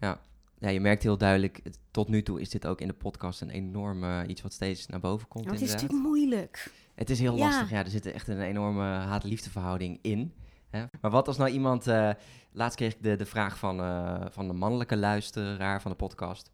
Ja. 0.01 0.19
ja, 0.59 0.69
je 0.69 0.79
merkt 0.79 1.03
heel 1.03 1.17
duidelijk, 1.17 1.59
het- 1.63 1.79
tot 1.91 2.07
nu 2.09 2.23
toe 2.23 2.41
is 2.41 2.49
dit 2.49 2.67
ook 2.67 2.81
in 2.81 2.87
de 2.87 2.93
podcast 2.93 3.41
een 3.41 3.49
enorm 3.49 4.03
eh, 4.03 4.19
iets 4.27 4.41
wat 4.41 4.53
steeds 4.53 4.87
naar 4.87 4.99
boven 4.99 5.27
komt. 5.27 5.45
Het 5.51 5.61
is 5.61 5.71
natuurlijk 5.71 6.01
moeilijk. 6.01 6.71
Het 6.95 7.09
is 7.09 7.19
heel 7.19 7.35
Ja. 7.37 7.45
lastig, 7.45 7.69
ja. 7.69 7.77
Er 7.83 7.89
zit 7.89 8.05
echt 8.05 8.27
een 8.27 8.41
enorme 8.41 8.83
haat-liefdeverhouding 8.83 9.99
in. 10.01 10.33
Hè? 10.69 10.85
Maar 11.01 11.11
wat 11.11 11.27
als 11.27 11.37
nou 11.37 11.49
iemand... 11.49 11.87
eh, 11.87 12.09
laatst 12.51 12.77
kreeg 12.77 12.93
ik 12.93 13.03
de, 13.03 13.15
de 13.15 13.25
vraag 13.25 13.57
van, 13.57 13.79
eh, 13.79 14.25
van 14.29 14.47
de 14.47 14.53
mannelijke 14.53 14.97
luisteraar 14.97 15.81
van 15.81 15.91
de 15.91 15.97
podcast. 15.97 16.51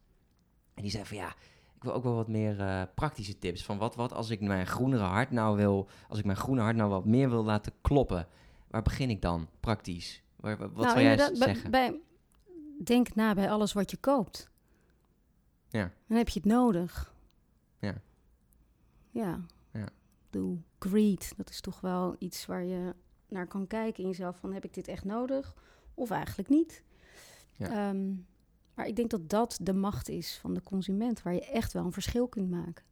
En 0.73 0.81
die 0.81 0.91
zei 0.91 1.05
van 1.05 1.17
ja, 1.17 1.27
ik 1.75 1.83
wil 1.83 1.93
ook 1.93 2.03
wel 2.03 2.15
wat 2.15 2.27
meer 2.27 2.87
praktische 2.95 3.37
tips. 3.37 3.65
Van 3.65 3.77
wat, 3.77 3.95
wat 3.95 4.13
als 4.13 4.29
ik 4.29 4.41
mijn 4.41 4.67
groenere 4.67 5.03
hart 5.03 5.31
nou 5.31 5.55
wil... 5.57 5.89
Als 6.09 6.19
ik 6.19 6.25
mijn 6.25 6.37
groene 6.37 6.61
hart 6.61 6.75
nou 6.75 6.89
wat 6.89 7.05
meer 7.05 7.29
wil 7.29 7.43
laten 7.43 7.71
kloppen. 7.81 8.27
Waar 8.67 8.81
begin 8.81 9.09
ik 9.09 9.21
dan, 9.21 9.47
praktisch? 9.59 10.21
Waar, 10.35 10.57
wat 10.57 10.73
nou, 10.75 10.89
zou 10.89 11.01
jij 11.01 11.35
zeggen? 11.35 11.71
Bij, 11.71 11.99
denk 12.83 13.15
na 13.15 13.33
bij 13.33 13.49
alles 13.49 13.73
wat 13.73 13.91
je 13.91 13.97
koopt. 13.97 14.49
Ja. 15.69 15.91
Dan 16.07 16.17
heb 16.17 16.29
je 16.29 16.39
het 16.39 16.49
nodig. 16.49 17.13
Ja. 17.79 18.01
Ja. 19.11 19.45
Ja. 19.71 19.89
Doe 20.29 20.57
greed. 20.79 21.33
Dat 21.37 21.49
is 21.49 21.61
toch 21.61 21.81
wel 21.81 22.15
iets 22.19 22.45
waar 22.45 22.63
je 22.63 22.95
naar 23.27 23.47
kan 23.47 23.67
kijken 23.67 24.03
in 24.03 24.09
jezelf. 24.09 24.37
Van 24.37 24.53
heb 24.53 24.65
ik 24.65 24.73
dit 24.73 24.87
echt 24.87 25.03
nodig? 25.03 25.55
Of 25.93 26.09
eigenlijk 26.09 26.49
niet. 26.49 26.83
Ja. 27.51 27.89
Ehm, 27.89 28.13
maar 28.73 28.87
ik 28.87 28.95
denk 28.95 29.09
dat 29.09 29.29
dat 29.29 29.59
de 29.61 29.73
macht 29.73 30.09
is 30.09 30.37
van 30.37 30.53
de 30.53 30.63
consument. 30.63 31.21
Waar 31.21 31.33
je 31.33 31.45
echt 31.45 31.73
wel 31.73 31.85
een 31.85 31.91
verschil 31.91 32.27
kunt 32.27 32.49
maken. 32.49 32.85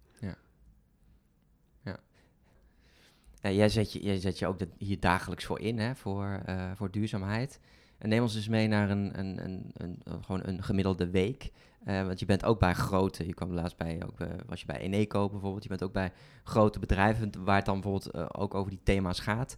Ja, 3.46 3.51
jij, 3.51 3.70
zet 3.70 3.94
je, 3.94 4.04
jij 4.04 4.18
zet 4.18 4.39
je 4.39 4.48
ook 4.48 4.60
hier 4.77 5.00
dagelijks 5.00 5.46
voor 5.46 5.60
in, 5.60 5.80
hè, 5.80 5.96
voor, 5.96 6.42
eh, 6.46 6.72
voor 6.75 6.92
duurzaamheid. 6.92 7.60
En 8.05 8.12
neem 8.12 8.21
ons 8.21 8.35
eens 8.35 8.47
mee 8.47 8.67
naar 8.67 8.89
een, 8.89 9.19
een, 9.19 9.43
een, 9.43 9.71
een, 9.74 10.01
gewoon 10.24 10.41
een 10.43 10.63
gemiddelde 10.63 11.09
week. 11.09 11.51
Eh, 11.85 12.05
want 12.05 12.19
je 12.19 12.25
bent 12.25 12.45
ook 12.45 12.59
bij 12.59 12.74
grote, 12.74 13.25
je 13.27 13.33
kwam 13.33 13.51
laatst 13.51 13.77
bij, 13.77 14.01
ook, 14.05 14.17
bij- 14.17 14.35
was 14.47 14.59
je 14.59 14.65
bij 14.65 14.79
Eneco 14.79 15.29
bijvoorbeeld, 15.29 15.63
je 15.63 15.69
bent 15.69 15.83
ook 15.83 15.91
bij 15.93 16.12
grote 16.43 16.79
bedrijven 16.79 17.31
waar 17.43 17.55
het 17.55 17.65
dan 17.65 17.81
bijvoorbeeld 17.81 18.12
eh, 18.13 18.25
ook 18.31 18.53
over 18.53 18.69
die 18.71 18.79
thema's 18.83 19.19
gaat. 19.19 19.57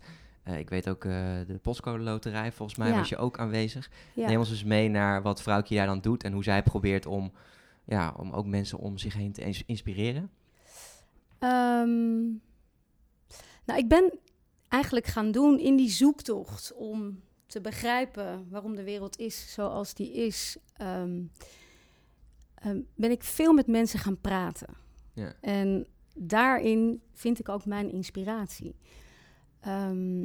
Ik 0.58 0.70
weet 0.70 0.90
ook, 0.90 1.02
de 1.02 1.60
postcode 1.62 2.04
loterij, 2.04 2.52
volgens 2.52 2.78
mij 2.78 2.90
Ja. 2.90 2.98
was 2.98 3.10
je 3.10 3.18
ook 3.18 3.40
aanwezig. 3.40 3.90
Ja. 4.14 4.28
Neem 4.28 4.40
ons 4.40 4.50
eens 4.50 4.64
mee 4.64 4.90
naar 4.90 5.22
wat 5.22 5.42
vrouwtje 5.42 5.76
daar 5.76 5.86
dan 5.86 6.02
doet 6.02 6.24
en 6.24 6.34
hoe 6.34 6.44
zij 6.44 6.64
probeert 6.64 7.06
om, 7.06 7.32
ja, 7.86 8.14
om 8.18 8.32
ook 8.32 8.46
mensen 8.46 8.78
om 8.78 8.98
zich 8.98 9.14
heen 9.14 9.32
te 9.32 9.42
ins- 9.42 9.64
inspireren. 9.66 10.30
Ehm, 11.40 12.24
nou, 13.66 13.80
ik 13.80 13.88
ben 13.88 14.20
eigenlijk 14.68 15.06
gaan 15.06 15.32
doen 15.32 15.60
in 15.60 15.76
die 15.76 15.90
zoektocht 15.90 16.74
om 16.76 17.20
te 17.48 17.62
begrijpen 17.62 18.48
waarom 18.50 18.76
de 18.76 18.84
wereld 18.84 19.18
is 19.18 19.54
zoals 19.54 19.94
die 19.94 20.14
is, 20.14 20.58
ehm, 20.74 21.24
ehm, 22.56 22.82
ben 22.96 23.12
ik 23.12 23.24
veel 23.24 23.54
met 23.54 23.68
mensen 23.68 24.00
gaan 24.00 24.22
praten. 24.22 24.74
Ja. 25.14 25.34
En 25.42 25.88
daarin 26.16 27.02
vind 27.12 27.40
ik 27.40 27.50
ook 27.50 27.66
mijn 27.66 27.92
inspiratie. 27.92 28.76
Ehm, 29.60 30.24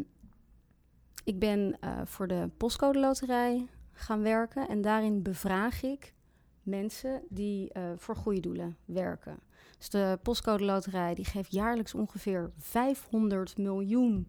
ik 1.24 1.38
ben 1.38 1.76
eh, 1.80 2.00
voor 2.04 2.26
de 2.26 2.50
postcode 2.56 2.98
loterij 2.98 3.66
gaan 3.92 4.22
werken 4.22 4.68
en 4.68 4.80
daarin 4.80 5.22
bevraag 5.22 5.82
ik 5.82 6.14
mensen 6.62 7.22
die 7.28 7.72
eh, 7.72 7.90
voor 7.96 8.16
goede 8.16 8.40
doelen 8.40 8.76
werken. 8.84 9.38
Dus 9.78 9.88
de 9.88 10.18
postcode 10.22 10.64
loterij 10.64 11.14
die 11.14 11.24
geeft 11.24 11.52
jaarlijks 11.52 11.94
ongeveer 11.94 12.50
500 12.58 13.56
miljoen 13.56 14.28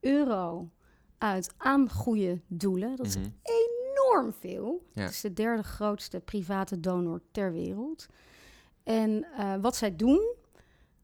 euro 0.00 0.70
uit 1.20 1.54
aan 1.56 1.90
goede 1.90 2.40
doelen. 2.46 2.96
Dat 2.96 3.06
is 3.06 3.16
Mhm. 3.16 3.26
enorm 3.42 4.32
veel. 4.32 4.86
Ja. 4.92 5.02
Het 5.02 5.10
is 5.10 5.20
de 5.20 5.32
derde 5.32 5.62
grootste 5.62 6.20
private 6.20 6.80
donor 6.80 7.20
ter 7.30 7.52
wereld. 7.52 8.06
En 8.82 9.24
eh, 9.36 9.54
wat 9.60 9.76
zij 9.76 9.96
doen, 9.96 10.34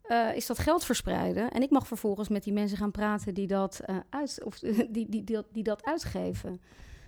eh, 0.02 0.36
is 0.36 0.46
dat 0.46 0.58
geld 0.58 0.84
verspreiden. 0.84 1.50
En 1.50 1.62
ik 1.62 1.70
mag 1.70 1.86
vervolgens 1.86 2.28
met 2.28 2.44
die 2.44 2.52
mensen 2.52 2.78
gaan 2.78 2.90
praten 2.90 3.34
die 3.34 3.46
dat, 3.46 3.80
eh, 3.80 3.96
uit, 4.10 4.40
of, 4.44 4.58
die, 4.58 4.90
die, 4.90 5.08
die, 5.08 5.24
dat- 5.24 5.46
die 5.52 5.62
dat 5.62 5.84
uitgeven. 5.84 6.60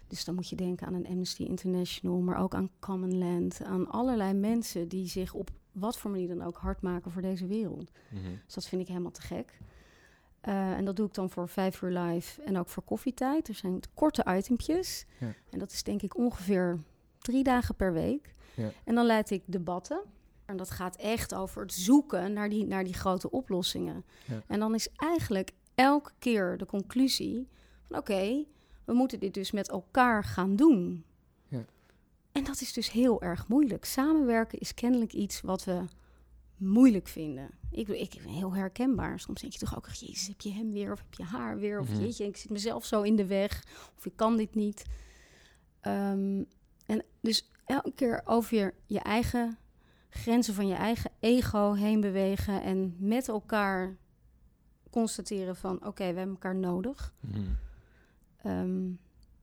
Dus 0.06 0.24
dan 0.24 0.34
moet 0.34 0.48
je 0.48 0.56
denken 0.56 0.86
aan 0.86 0.94
een 0.94 1.06
Amnesty 1.06 1.42
International, 1.42 2.20
maar 2.20 2.38
ook 2.42 2.54
aan 2.54 2.70
Common 2.80 3.18
Land. 3.18 3.60
Aan 3.64 3.88
allerlei 3.90 4.32
mensen 4.34 4.88
die 4.88 5.06
zich 5.08 5.34
op 5.34 5.50
wat 5.72 5.98
voor 5.98 6.10
manier 6.10 6.28
dan 6.28 6.42
ook 6.42 6.56
hard 6.56 6.82
maken 6.82 7.10
voor 7.10 7.22
deze 7.22 7.46
wereld. 7.46 7.90
Mhm. 8.10 8.22
Dus 8.44 8.54
dat 8.54 8.66
vind 8.66 8.82
ik 8.82 8.88
helemaal 8.88 9.10
te 9.10 9.20
gek. 9.20 9.58
Eh, 10.40 10.72
en 10.72 10.84
dat 10.84 10.96
doe 10.96 11.06
ik 11.06 11.14
dan 11.14 11.30
voor 11.30 11.48
vijf 11.48 11.82
uur 11.82 11.98
live 11.98 12.42
en 12.42 12.58
ook 12.58 12.68
voor 12.68 12.82
koffietijd. 12.82 13.48
Er 13.48 13.54
zijn 13.54 13.80
korte 13.94 14.24
itempjes. 14.36 15.06
Ja. 15.18 15.34
En 15.50 15.58
dat 15.58 15.72
is 15.72 15.82
denk 15.82 16.02
ik 16.02 16.16
ongeveer 16.16 16.78
drie 17.18 17.42
dagen 17.42 17.74
per 17.74 17.92
week. 17.92 18.34
Ja. 18.54 18.70
En 18.84 18.94
dan 18.94 19.06
leid 19.06 19.30
ik 19.30 19.42
debatten. 19.46 20.00
En 20.44 20.56
dat 20.56 20.70
gaat 20.70 20.96
echt 20.96 21.34
over 21.34 21.62
het 21.62 21.72
zoeken 21.72 22.32
naar 22.32 22.48
die, 22.48 22.66
naar 22.66 22.84
die 22.84 22.94
grote 22.94 23.30
oplossingen. 23.30 24.04
Ja. 24.24 24.42
En 24.46 24.58
dan 24.58 24.74
is 24.74 24.88
eigenlijk 24.96 25.50
elke 25.74 26.10
keer 26.18 26.58
de 26.58 26.66
conclusie 26.66 27.48
van 27.82 27.98
oké, 27.98 28.44
we 28.84 28.92
moeten 28.92 29.20
dit 29.20 29.34
dus 29.34 29.50
met 29.50 29.68
elkaar 29.68 30.24
gaan 30.24 30.56
doen. 30.56 31.04
Ja. 31.48 31.64
En 32.32 32.44
dat 32.44 32.60
is 32.60 32.72
dus 32.72 32.90
heel 32.90 33.22
erg 33.22 33.48
moeilijk. 33.48 33.84
Samenwerken 33.84 34.58
is 34.58 34.74
kennelijk 34.74 35.12
iets 35.12 35.40
wat 35.40 35.64
we 35.64 35.84
moeilijk 36.58 37.08
vinden. 37.08 37.50
Ik, 37.70 37.88
ik 37.88 38.20
ben 38.24 38.32
heel 38.32 38.54
herkenbaar. 38.54 39.20
Soms 39.20 39.40
denk 39.40 39.52
je 39.52 39.58
toch 39.58 39.76
ook, 39.76 39.88
jezus, 39.88 40.26
heb 40.26 40.40
je 40.40 40.52
hem 40.52 40.72
weer 40.72 40.92
of 40.92 40.98
heb 40.98 41.14
je 41.14 41.22
haar 41.24 41.58
weer? 41.58 41.80
Of 41.80 41.88
Mhm. 41.88 42.00
jeetje, 42.00 42.26
ik 42.26 42.36
zit 42.36 42.50
mezelf 42.50 42.84
zo 42.84 43.02
in 43.02 43.16
de 43.16 43.26
weg. 43.26 43.64
Of 43.96 44.06
ik 44.06 44.16
kan 44.16 44.36
dit 44.36 44.54
niet. 44.54 44.84
Ehm, 45.80 46.42
en 46.86 47.02
dus 47.20 47.50
elke 47.64 47.92
keer 47.92 48.20
over 48.24 48.56
je, 48.58 48.74
je 48.86 49.00
eigen 49.00 49.58
grenzen 50.10 50.54
van 50.54 50.66
je 50.66 50.74
eigen 50.74 51.10
ego 51.20 51.72
heen 51.72 52.00
bewegen. 52.00 52.62
En 52.62 52.94
met 52.98 53.28
elkaar 53.28 53.96
constateren 54.90 55.56
van, 55.56 55.86
oké, 55.86 55.98
we 56.12 56.18
hebben 56.18 56.28
elkaar 56.34 56.56
nodig. 56.56 57.14
Mhm. 57.20 57.40
Ehm, 58.42 58.90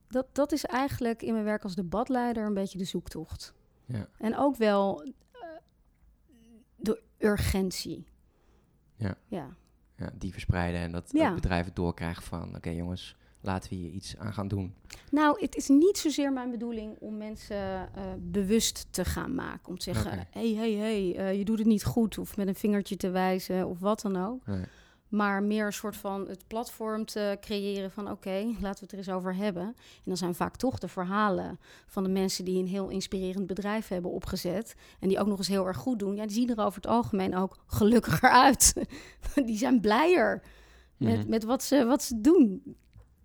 dat, 0.08 0.26
dat 0.34 0.52
is 0.52 0.64
eigenlijk 0.64 1.22
in 1.22 1.32
mijn 1.32 1.44
werk 1.44 1.62
als 1.62 1.74
debatleider 1.74 2.46
een 2.46 2.54
beetje 2.54 2.78
de 2.78 2.84
zoektocht. 2.84 3.54
Ja. 3.84 4.08
En 4.18 4.36
ook 4.36 4.56
wel 4.56 5.12
de 6.86 7.00
urgentie. 7.18 8.06
Ja. 8.96 9.14
Ja. 9.26 9.48
Ja, 9.96 10.10
die 10.14 10.32
verspreiden 10.32 10.80
en 10.80 10.92
dat 10.92 11.10
Ja. 11.12 11.34
het 11.34 11.76
doorkrijgt 11.76 12.24
van... 12.24 12.56
oké 12.56 12.70
jongens, 12.70 13.16
laten 13.40 13.70
we 13.70 13.76
hier 13.76 13.90
iets 13.90 14.16
aan 14.16 14.32
gaan 14.32 14.48
doen. 14.48 14.74
Nou, 15.10 15.40
het 15.40 15.56
is 15.56 15.68
niet 15.68 15.98
zozeer 15.98 16.32
mijn 16.32 16.50
bedoeling 16.50 16.96
om 16.98 17.16
mensen 17.16 17.56
eh, 17.94 18.02
bewust 18.18 18.86
te 18.90 19.04
gaan 19.04 19.34
maken. 19.34 19.68
Om 19.68 19.78
te 19.78 19.84
zeggen, 19.84 20.12
Oké. 20.12 20.26
hé, 20.30 20.54
hé, 20.54 20.76
hé, 21.14 21.28
je 21.28 21.44
doet 21.44 21.58
het 21.58 21.66
niet 21.66 21.84
goed. 21.84 22.18
Of 22.18 22.36
met 22.36 22.48
een 22.48 22.54
vingertje 22.54 22.96
te 22.96 23.10
wijzen 23.10 23.66
of 23.68 23.78
wat 23.80 24.00
dan 24.00 24.16
ook. 24.16 24.46
Nee. 24.46 24.64
Maar 25.08 25.42
meer 25.42 25.66
een 25.66 25.72
soort 25.72 25.96
van 25.96 26.28
het 26.28 26.46
platform 26.46 27.04
te 27.04 27.36
creëren 27.40 27.90
van... 27.90 28.10
oké, 28.10 28.44
laten 28.44 28.60
we 28.60 28.66
het 28.80 28.92
er 28.92 28.98
eens 28.98 29.10
over 29.10 29.34
hebben. 29.34 29.62
En 29.62 29.74
dan 30.04 30.16
zijn 30.16 30.34
vaak 30.34 30.56
toch 30.56 30.78
de 30.78 30.88
verhalen 30.88 31.58
van 31.86 32.02
de 32.02 32.08
mensen... 32.08 32.44
die 32.44 32.58
een 32.58 32.66
heel 32.66 32.88
inspirerend 32.88 33.46
bedrijf 33.46 33.88
hebben 33.88 34.10
opgezet... 34.10 34.74
en 35.00 35.08
die 35.08 35.18
ook 35.18 35.26
nog 35.26 35.38
eens 35.38 35.48
heel 35.48 35.66
erg 35.66 35.76
goed 35.76 35.98
doen... 35.98 36.16
ja, 36.16 36.26
die 36.26 36.34
zien 36.34 36.50
er 36.50 36.64
over 36.64 36.76
het 36.82 36.90
algemeen 36.90 37.36
ook 37.36 37.56
gelukkiger 37.66 38.30
uit. 38.30 38.72
die 39.46 39.56
zijn 39.56 39.80
blijer 39.80 40.42
met, 40.96 41.18
Mhm. 41.18 41.28
met 41.28 41.44
wat, 41.44 41.62
ze, 41.62 41.84
wat 41.84 42.02
ze 42.02 42.20
doen. 42.20 42.62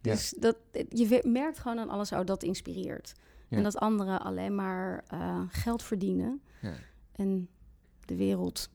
Ja. 0.02 0.12
Dus 0.12 0.34
dat, 0.40 0.58
je 0.90 1.22
merkt 1.24 1.60
gewoon 1.60 1.80
aan 1.80 1.90
alles, 1.90 2.12
oh, 2.12 2.26
dat 2.26 2.44
inspireert. 2.44 3.14
Ja. 3.48 3.58
En 3.58 3.64
dat 3.64 3.78
anderen 3.78 4.22
alleen 4.22 4.56
maar 4.56 5.04
eh, 5.08 5.42
geld 5.48 5.84
verdienen... 5.84 6.42
Ja. 6.62 6.74
en 7.12 7.50
de 8.06 8.16
wereld 8.16 8.70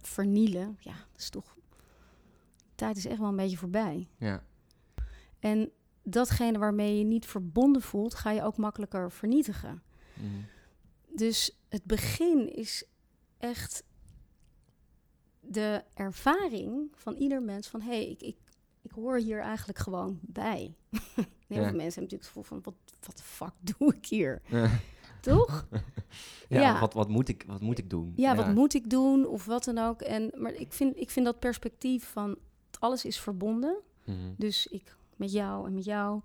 vernielen. 0.00 0.76
Ja, 0.80 0.92
dat 1.12 1.20
is 1.20 1.30
toch... 1.30 1.56
Tijd 2.78 2.96
is 2.96 3.06
echt 3.06 3.18
wel 3.18 3.28
een 3.28 3.36
beetje 3.36 3.56
voorbij. 3.56 4.08
Ja. 4.16 4.42
En 5.38 5.70
datgene 6.02 6.58
waarmee 6.58 6.98
je 6.98 7.04
niet 7.04 7.26
verbonden 7.26 7.82
voelt, 7.82 8.14
ga 8.14 8.30
je 8.30 8.42
ook 8.42 8.56
makkelijker 8.56 9.12
vernietigen. 9.12 9.82
Mhm. 10.14 10.26
Dus 11.16 11.58
het 11.68 11.84
begin 11.84 12.54
is 12.56 12.84
echt 13.38 13.82
de 15.40 15.84
ervaring 15.94 16.90
van 16.94 17.14
ieder 17.14 17.42
mens 17.42 17.68
van... 17.68 17.80
hé, 17.80 17.88
hey, 17.88 18.08
ik, 18.10 18.22
ik, 18.22 18.36
ik 18.82 18.90
hoor 18.90 19.18
hier 19.18 19.40
eigenlijk 19.40 19.78
gewoon 19.78 20.18
bij. 20.22 20.74
Heel 21.48 21.62
Ja. 21.62 21.68
veel 21.68 21.76
mensen 21.76 21.78
hebben 21.78 21.84
natuurlijk 21.84 22.10
het 22.12 22.26
gevoel 22.26 22.42
van... 22.42 22.60
wat, 22.62 22.74
wat 23.06 23.16
de 23.16 23.22
fuck 23.22 23.52
doe 23.60 23.94
ik 23.94 24.06
hier? 24.06 24.42
Ja, 25.22 25.34
Toch? 25.34 25.66
ja, 26.48 26.80
Wat, 26.80 26.94
wat, 26.94 27.08
moet 27.08 27.28
ik, 27.28 27.44
wat 27.46 27.60
moet 27.60 27.78
ik 27.78 27.90
doen? 27.90 28.12
Ja, 28.16 28.36
wat 28.36 28.54
moet 28.54 28.74
ik 28.74 28.90
doen 28.90 29.26
of 29.26 29.44
wat 29.44 29.64
dan 29.64 29.78
ook. 29.78 30.00
En, 30.02 30.30
maar 30.36 30.52
ik 30.54 30.72
vind, 30.72 30.96
ik 30.96 31.10
vind 31.10 31.26
dat 31.26 31.38
perspectief 31.38 32.04
van 32.04 32.38
alles 32.78 33.04
is 33.04 33.20
verbonden. 33.20 33.76
Mhm. 34.04 34.16
Dus 34.36 34.66
ik 34.66 34.96
met 35.16 35.32
jou 35.32 35.66
en 35.66 35.74
met 35.74 35.84
jou 35.84 36.20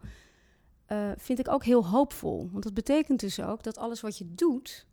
eh, 0.86 1.12
vind 1.18 1.40
ik 1.40 1.48
ook 1.48 1.64
heel 1.64 1.88
hoopvol. 1.88 2.50
Want 2.52 2.64
dat 2.64 2.74
betekent 2.74 3.20
dus 3.20 3.42
ook 3.42 3.64
dat 3.64 3.78
alles 3.78 4.02
wat 4.02 4.18
je 4.18 4.34
doet, 4.34 4.86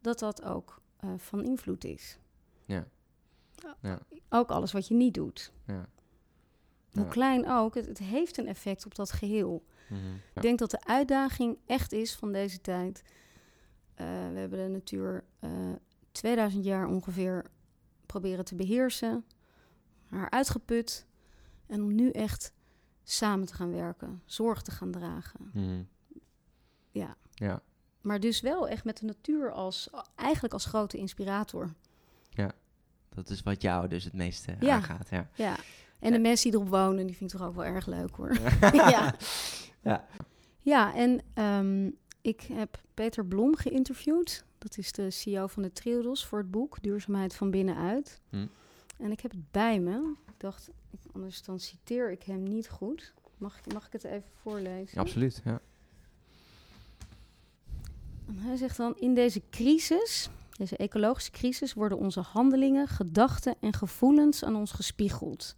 dat 0.00 0.18
dat 0.18 0.42
ook 0.42 0.80
eh, 0.96 1.10
van 1.16 1.44
invloed 1.44 1.84
is. 1.84 2.18
Ja. 2.64 2.86
Ja. 3.80 3.98
Ook 4.28 4.50
alles 4.50 4.72
wat 4.72 4.88
je 4.88 4.94
niet 4.94 5.14
doet. 5.14 5.52
Ja. 5.66 5.88
Hoe 6.92 7.02
Ja. 7.04 7.08
klein 7.08 7.50
ook, 7.50 7.74
het, 7.74 7.86
het 7.86 7.98
heeft 7.98 8.38
een 8.38 8.46
effect 8.46 8.86
op 8.86 8.94
dat 8.94 9.12
geheel. 9.12 9.64
Mhm. 9.88 10.00
Ik 10.34 10.42
denk 10.42 10.58
dat 10.58 10.70
de 10.70 10.84
uitdaging 10.84 11.58
echt 11.66 11.92
is 11.92 12.14
van 12.14 12.32
deze 12.32 12.60
tijd. 12.60 13.02
Eh, 13.94 14.06
we 14.06 14.38
hebben 14.38 14.58
de 14.58 14.68
natuur 14.68 15.24
eh 15.38 15.50
2000 16.12 16.64
jaar 16.64 16.86
ongeveer 16.88 17.44
proberen 18.06 18.44
te 18.44 18.54
beheersen, 18.54 19.24
haar 20.10 20.30
uitgeput. 20.30 21.06
En 21.66 21.82
om 21.82 21.94
nu 21.94 22.10
echt 22.10 22.52
samen 23.02 23.46
te 23.46 23.54
gaan 23.54 23.70
werken, 23.70 24.22
zorg 24.24 24.62
te 24.62 24.70
gaan 24.70 24.90
dragen. 24.90 25.50
Mhm. 25.52 25.82
Ja. 26.90 27.16
Ja. 27.34 27.62
Maar 28.00 28.20
dus 28.20 28.40
wel 28.40 28.68
echt 28.68 28.84
met 28.84 28.98
de 28.98 29.06
natuur 29.06 29.52
als, 29.52 29.90
eigenlijk 30.14 30.52
als 30.54 30.64
grote 30.64 30.96
inspirator. 30.98 31.72
Dat 33.14 33.30
is 33.30 33.42
wat 33.42 33.62
jou 33.62 33.88
dus 33.88 34.04
het 34.04 34.12
meeste 34.12 34.56
Ja. 34.60 34.74
aangaat. 34.74 35.08
Ja. 35.10 35.28
Ja. 35.34 35.56
En 35.98 36.12
de 36.12 36.18
mensen 36.18 36.50
die 36.50 36.58
erop 36.60 36.70
wonen, 36.72 37.06
die 37.06 37.16
vind 37.16 37.32
ik 37.32 37.38
toch 37.38 37.46
ook 37.48 37.54
wel 37.54 37.64
erg 37.64 37.86
leuk 37.86 38.14
hoor. 38.14 38.32
ja. 38.34 38.70
ja. 38.90 39.14
Ja. 39.82 40.06
Ja, 40.60 40.94
en 40.94 41.20
ehm, 41.34 41.90
ik 42.20 42.40
heb 42.40 42.80
Peter 42.94 43.26
Blom 43.26 43.56
geïnterviewd. 43.56 44.44
Dat 44.58 44.78
is 44.78 44.92
de 44.92 45.10
CEO 45.10 45.46
van 45.46 45.62
de 45.62 45.72
Triodos 45.72 46.26
voor 46.26 46.38
het 46.38 46.50
boek 46.50 46.82
Duurzaamheid 46.82 47.34
van 47.34 47.50
binnenuit. 47.50 48.20
Hm. 48.28 48.46
En 49.00 49.10
ik 49.10 49.20
heb 49.20 49.30
het 49.30 49.50
bij 49.50 49.80
me. 49.80 50.14
Ik 50.26 50.34
dacht, 50.36 50.70
anders 51.12 51.42
dan 51.42 51.60
citeer 51.60 52.10
ik 52.10 52.22
hem 52.22 52.42
niet 52.42 52.68
goed. 52.68 53.12
Mag 53.38 53.58
ik, 53.58 53.72
mag 53.72 53.86
ik 53.86 53.92
het 53.92 54.04
even 54.04 54.30
voorlezen? 54.42 54.98
Absoluut. 54.98 55.40
Ja. 55.44 55.60
En 58.26 58.38
hij 58.38 58.56
zegt 58.56 58.76
dan, 58.76 58.96
in 58.96 59.14
deze 59.14 59.42
crisis, 59.50 60.28
deze 60.56 60.76
ecologische 60.76 61.30
crisis, 61.30 61.74
worden 61.74 61.98
onze 61.98 62.20
handelingen, 62.20 62.88
gedachten 62.88 63.54
en 63.60 63.72
gevoelens 63.72 64.44
aan 64.44 64.56
ons 64.56 64.72
gespiegeld. 64.72 65.56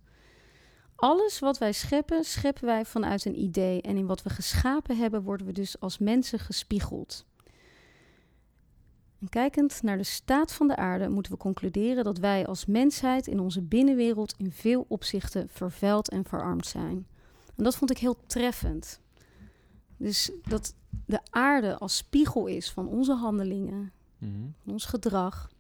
Alles 0.95 1.39
wat 1.39 1.59
wij 1.59 1.73
scheppen, 1.73 2.25
scheppen 2.25 2.65
wij 2.65 2.85
vanuit 2.85 3.25
een 3.25 3.41
idee. 3.41 3.83
En 3.83 3.97
in 3.97 4.07
wat 4.07 4.23
we 4.23 4.31
geschapen 4.31 4.97
hebben, 4.97 5.23
worden 5.23 5.47
we 5.47 5.53
dus 5.53 5.81
als 5.81 5.99
mensen 5.99 6.39
gespiegeld. 6.39 7.25
En 9.23 9.29
kijkend 9.29 9.83
naar 9.83 9.97
de 9.97 10.03
staat 10.05 10.53
van 10.53 10.69
de 10.69 10.77
aarde, 10.77 11.09
moeten 11.09 11.33
we 11.33 11.39
concluderen 11.39 12.05
dat 12.05 12.19
wij 12.19 12.47
als 12.47 12.67
mensheid 12.67 13.27
in 13.27 13.41
onze 13.41 13.63
binnenwereld 13.63 14.35
in 14.37 14.53
veel 14.53 14.85
opzichten 14.89 15.49
vervuild 15.49 16.09
en 16.11 16.25
verarmd 16.25 16.67
zijn. 16.67 17.07
En 17.57 17.65
dat 17.65 17.77
vond 17.77 17.91
ik 17.91 17.99
heel 17.99 18.17
treffend. 18.27 19.01
Dus 19.97 20.33
dat 20.43 20.75
de 21.07 21.21
aarde 21.31 21.79
als 21.79 21.97
spiegel 21.97 22.47
is 22.47 22.71
van 22.73 22.89
onze 22.89 23.13
handelingen, 23.15 23.93
Mhm. 24.19 24.33
van 24.65 24.73
ons 24.73 24.85
gedrag, 24.85 25.51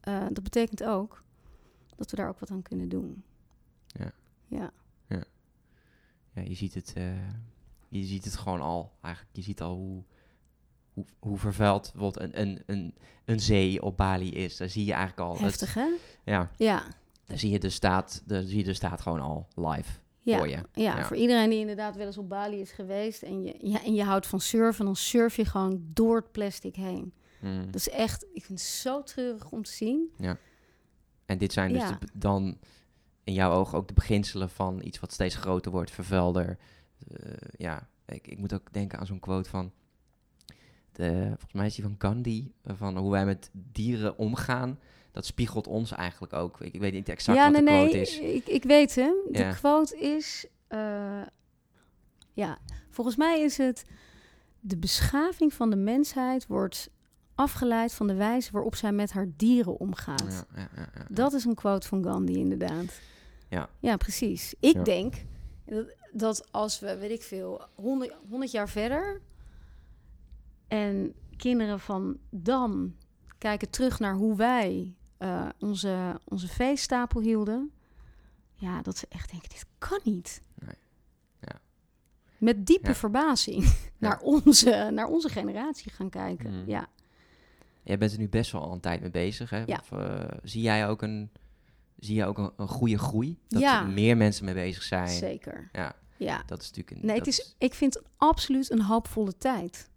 eh, 0.00 0.26
dat 0.32 0.42
betekent 0.42 0.84
ook 0.84 1.22
dat 1.96 2.10
we 2.10 2.16
daar 2.16 2.28
ook 2.28 2.38
wat 2.38 2.50
aan 2.50 2.62
kunnen 2.62 2.88
doen. 2.88 3.22
Ja. 3.86 4.12
Ja. 4.46 4.72
ja, 6.34 6.42
je 6.42 6.54
ziet 6.54 6.74
het, 6.74 6.92
eh, 6.92 7.28
je 7.88 8.02
ziet 8.04 8.24
het 8.24 8.36
gewoon 8.36 8.60
al. 8.60 8.92
Eigenlijk, 9.00 9.36
je 9.36 9.42
ziet 9.42 9.60
al 9.60 9.76
hoe, 9.76 10.02
hoe, 10.92 11.04
hoe 11.18 11.38
vervuild 11.38 11.90
bijvoorbeeld 11.92 12.24
een, 12.24 12.40
een, 12.40 12.62
een, 12.66 12.94
een 13.24 13.40
zee 13.40 13.82
op 13.82 13.96
Bali 13.96 14.30
is. 14.32 14.56
Daar 14.56 14.68
zie 14.68 14.84
je 14.84 14.92
eigenlijk 14.92 15.20
al. 15.28 15.32
het- 15.32 15.40
Heftig, 15.42 15.74
hè? 15.74 15.86
ja, 16.24 16.50
Ja. 16.56 16.82
daar 17.26 17.38
zie 17.38 17.50
je 17.50 17.58
de 17.58 17.70
staat, 17.70 18.22
daar 18.26 18.42
zie 18.42 18.58
je 18.58 18.64
de 18.64 18.74
staat 18.74 19.00
gewoon 19.00 19.20
al 19.20 19.48
live 19.54 19.90
Ja. 20.22 20.36
voor 20.36 20.48
je. 20.48 20.56
Ja, 20.72 20.96
Ja. 20.96 21.04
voor 21.04 21.16
iedereen 21.16 21.50
die 21.50 21.58
inderdaad 21.60 21.96
wel 21.96 22.06
eens 22.06 22.18
op 22.18 22.28
Bali 22.28 22.60
is 22.60 22.70
geweest 22.70 23.22
en 23.22 23.42
je, 23.42 23.56
ja, 23.60 23.84
en 23.84 23.94
je 23.94 24.04
houdt 24.04 24.26
van 24.26 24.40
surfen, 24.40 24.84
dan 24.84 24.96
surf 24.96 25.36
je 25.36 25.44
gewoon 25.44 25.80
door 25.92 26.16
het 26.16 26.32
plastic 26.32 26.76
heen. 26.76 27.12
Mm. 27.40 27.64
Dat 27.66 27.74
is 27.74 27.88
echt, 27.88 28.22
ik 28.32 28.44
vind 28.44 28.58
het 28.58 28.68
zo 28.68 29.02
treurig 29.02 29.50
om 29.50 29.62
te 29.62 29.72
zien. 29.72 30.10
En 31.26 31.38
dit 31.38 31.52
zijn 31.52 31.72
dus 31.72 31.82
Ja. 31.82 31.90
de 32.00 32.06
dan 32.14 32.58
in 33.24 33.32
jouw 33.32 33.52
ogen 33.52 33.78
ook 33.78 33.88
de 33.88 33.94
beginselen 33.94 34.50
van 34.50 34.80
iets 34.84 35.00
wat 35.00 35.12
steeds 35.12 35.34
groter 35.34 35.70
wordt, 35.72 35.90
vervuilder. 35.90 36.58
Eh, 37.08 37.32
ja, 37.56 37.88
ik, 38.06 38.26
ik 38.26 38.38
moet 38.38 38.54
ook 38.54 38.72
denken 38.72 38.98
aan 38.98 39.06
zo'n 39.06 39.20
quote 39.20 39.48
van, 39.50 39.72
de, 41.00 41.24
volgens 41.26 41.52
mij 41.52 41.66
is 41.66 41.74
die 41.74 41.84
van 41.84 41.94
Gandhi, 41.98 42.52
eh, 42.62 42.74
van 42.76 42.96
hoe 42.96 43.10
wij 43.10 43.24
met 43.24 43.50
dieren 43.52 44.18
omgaan. 44.18 44.78
Dat 45.12 45.26
spiegelt 45.26 45.66
ons 45.66 45.92
eigenlijk 45.92 46.32
ook. 46.32 46.60
Ik, 46.60 46.74
ik 46.74 46.80
weet 46.80 46.92
niet 46.92 47.08
exact 47.08 47.38
ja, 47.38 47.50
wat 47.50 47.52
nee, 47.52 47.64
de 47.64 47.70
nee, 47.70 47.82
quote 47.82 48.00
is. 48.00 48.18
Ik, 48.18 48.46
ik 48.46 48.64
weet 48.64 48.94
hem. 48.94 49.14
De 49.30 49.52
quote 49.58 49.98
is, 49.98 50.46
eh, 50.66 51.22
ja, 52.32 52.58
volgens 52.90 53.16
mij 53.16 53.40
is 53.40 53.56
het, 53.56 53.84
de 54.60 54.76
beschaving 54.76 55.52
van 55.52 55.70
de 55.70 55.76
mensheid 55.76 56.46
wordt 56.46 56.90
afgeleid 57.34 57.94
van 57.94 58.06
de 58.06 58.14
wijze 58.14 58.52
waarop 58.52 58.74
zij 58.74 58.92
met 58.92 59.12
haar 59.12 59.26
dieren 59.36 59.78
omgaat. 59.78 60.46
Ja, 60.54 60.68
ja, 60.76 60.88
ja. 60.94 61.04
Dat 61.08 61.32
is 61.32 61.44
een 61.44 61.54
quote 61.54 61.88
van 61.88 62.04
Gandhi, 62.04 62.38
inderdaad. 62.38 63.00
Ja. 63.48 63.68
Ja, 63.78 63.96
precies. 63.96 64.54
Ik 64.60 64.84
denk 64.84 65.14
dat, 65.66 65.86
dat 66.12 66.46
als 66.50 66.80
we, 66.80 66.96
weet 66.96 67.10
ik 67.10 67.22
veel, 67.22 67.64
100, 67.74 68.14
100 68.28 68.50
jaar 68.50 68.68
verder 68.68 69.20
en 70.70 71.14
kinderen 71.36 71.80
van 71.80 72.16
dan 72.30 72.94
kijken 73.38 73.70
terug 73.70 73.98
naar 73.98 74.14
hoe 74.14 74.36
wij 74.36 74.94
eh, 75.16 75.48
onze, 75.58 76.20
onze 76.24 76.48
veestapel 76.48 77.20
hielden, 77.20 77.70
ja, 78.54 78.82
dat 78.82 78.96
ze 78.96 79.06
echt 79.08 79.30
denken, 79.30 79.48
dit 79.48 79.66
kan 79.78 80.00
niet. 80.04 80.42
Nee. 80.58 80.74
Ja. 81.40 81.60
Met 82.38 82.66
diepe 82.66 82.88
Ja. 82.88 82.94
verbazing 82.94 83.74
naar, 83.98 84.20
onze, 84.20 84.90
naar 84.92 85.06
onze 85.06 85.28
generatie 85.28 85.90
gaan 85.92 86.10
kijken. 86.10 86.52
Mm. 86.52 86.62
Ja. 86.66 86.88
Jij 87.82 87.98
bent 87.98 88.12
er 88.12 88.18
nu 88.18 88.28
best 88.28 88.52
wel 88.52 88.62
al 88.62 88.72
een 88.72 88.80
tijd 88.80 89.00
mee 89.00 89.10
bezig. 89.10 89.50
Hè? 89.50 89.62
Of, 89.64 89.92
eh, 89.92 90.24
zie 90.42 90.62
jij 90.62 90.88
ook 90.88 91.02
een, 91.02 91.30
zie 91.98 92.14
jij 92.14 92.26
ook 92.26 92.38
een, 92.38 92.52
een 92.56 92.68
goede 92.68 92.98
groei? 92.98 93.38
Dat 93.48 93.62
er 93.62 93.86
meer 93.86 94.16
mensen 94.16 94.44
mee 94.44 94.54
bezig 94.54 94.82
zijn. 94.82 95.08
zeker. 95.08 95.68
Ja, 95.72 95.96
Ja. 96.16 96.42
dat 96.46 96.60
is 96.62 96.66
natuurlijk 96.70 96.96
een. 96.96 97.06
Nee, 97.06 97.18
het 97.18 97.26
is, 97.26 97.54
ik 97.58 97.74
vind 97.74 97.94
het 97.94 98.02
absoluut 98.16 98.70
een 98.70 98.82
hoopvolle 98.82 99.36
tijd. 99.36 99.89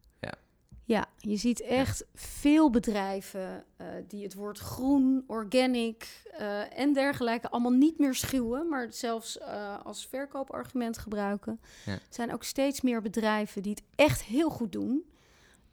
Ja. 0.85 1.07
Je 1.17 1.35
ziet 1.35 1.61
echt 1.61 2.05
veel 2.13 2.69
bedrijven 2.69 3.65
eh, 3.75 3.87
die 4.07 4.23
het 4.23 4.33
woord 4.33 4.59
groen, 4.59 5.23
organic 5.27 6.23
eh, 6.37 6.79
en 6.79 6.93
dergelijke 6.93 7.49
allemaal 7.49 7.71
niet 7.71 7.99
meer 7.99 8.15
schuwen, 8.15 8.69
maar 8.69 8.81
het 8.81 8.95
zelfs 8.95 9.37
eh, 9.37 9.85
als 9.85 10.07
verkoopargument 10.07 10.97
gebruiken. 10.97 11.59
Ja. 11.85 11.91
Er 11.91 12.01
zijn 12.09 12.33
ook 12.33 12.43
steeds 12.43 12.81
meer 12.81 13.01
bedrijven 13.01 13.61
die 13.61 13.71
het 13.71 13.83
echt 13.95 14.23
heel 14.23 14.49
goed 14.49 14.71
doen. 14.71 15.03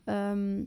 Ehm, 0.05 0.59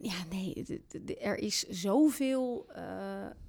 ja, 0.00 0.16
nee, 0.30 0.82
er 1.20 1.38
is 1.38 1.62
zoveel 1.68 2.66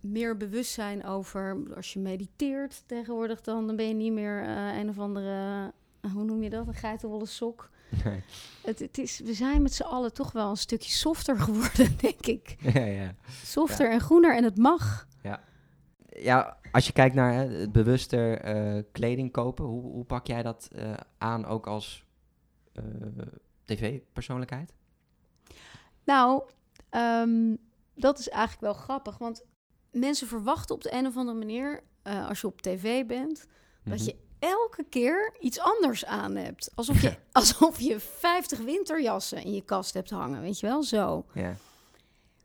meer 0.01 0.37
bewustzijn 0.37 1.05
over. 1.05 1.57
Als 1.75 1.93
je 1.93 1.99
mediteert 1.99 2.83
tegenwoordig, 2.85 3.41
dan, 3.41 3.75
ben 3.75 3.87
je 3.87 3.93
niet 3.93 4.13
meer 4.13 4.43
een 4.49 4.89
of 4.89 4.99
andere, 4.99 5.71
hoe 6.13 6.23
noem 6.23 6.43
je 6.43 6.49
dat, 6.49 6.67
een 6.67 6.73
geitenwolle 6.73 7.25
sok. 7.25 7.69
Nee. 8.05 8.23
Het, 8.63 8.79
het 8.79 8.97
is, 8.97 9.19
we 9.19 9.33
zijn 9.33 9.61
met 9.61 9.73
z'n 9.73 9.83
allen 9.83 10.13
toch 10.13 10.31
wel 10.31 10.49
een 10.49 10.57
stukje 10.57 10.91
softer 10.91 11.39
geworden, 11.45 11.97
denk 11.97 12.25
ik. 12.25 12.55
ja, 12.59 12.85
ja. 12.85 13.15
Softer 13.43 13.91
en 13.91 13.99
groener 14.01 14.35
en 14.35 14.43
het 14.43 14.57
mag. 14.57 15.07
ja, 16.09 16.57
als 16.71 16.85
je 16.87 16.93
kijkt 16.93 17.15
naar 17.15 17.33
hè, 17.33 17.47
het 17.47 17.71
bewuster 17.71 18.37
eh, 18.41 18.83
kleding 18.91 19.31
kopen, 19.31 19.65
hoe, 19.65 19.81
hoe 19.81 20.03
pak 20.05 20.27
jij 20.27 20.43
dat 20.43 20.69
eh, 20.71 20.93
aan 21.17 21.45
ook 21.45 21.67
als 21.67 22.05
eh, 22.73 22.83
tv-persoonlijkheid? 23.65 24.73
Nou, 26.03 26.43
ehm, 26.89 27.55
dat 27.95 28.19
is 28.19 28.29
eigenlijk 28.29 28.61
wel 28.61 28.83
grappig, 28.83 29.17
want 29.17 29.43
mensen 29.91 30.27
verwachten 30.27 30.75
op 30.75 30.81
de 30.81 30.93
een 30.93 31.05
of 31.07 31.17
andere 31.17 31.37
manier, 31.37 31.83
als 32.03 32.41
je 32.41 32.47
op 32.47 32.61
tv 32.61 33.05
bent, 33.05 33.45
dat 33.83 33.97
Mhm. 33.97 34.03
je 34.07 34.15
elke 34.39 34.85
keer 34.89 35.33
iets 35.39 35.59
anders 35.59 36.05
aan 36.05 36.35
hebt. 36.35 36.71
Alsof 36.75 37.01
je, 37.01 37.17
alsof 37.31 37.79
je 37.79 37.99
50 37.99 38.59
winterjassen 38.59 39.43
in 39.43 39.53
je 39.53 39.61
kast 39.61 39.93
hebt 39.93 40.09
hangen, 40.09 40.41
weet 40.41 40.59
je 40.59 40.67
wel, 40.67 40.83
zo. 40.83 41.25
Ja, 41.33 41.55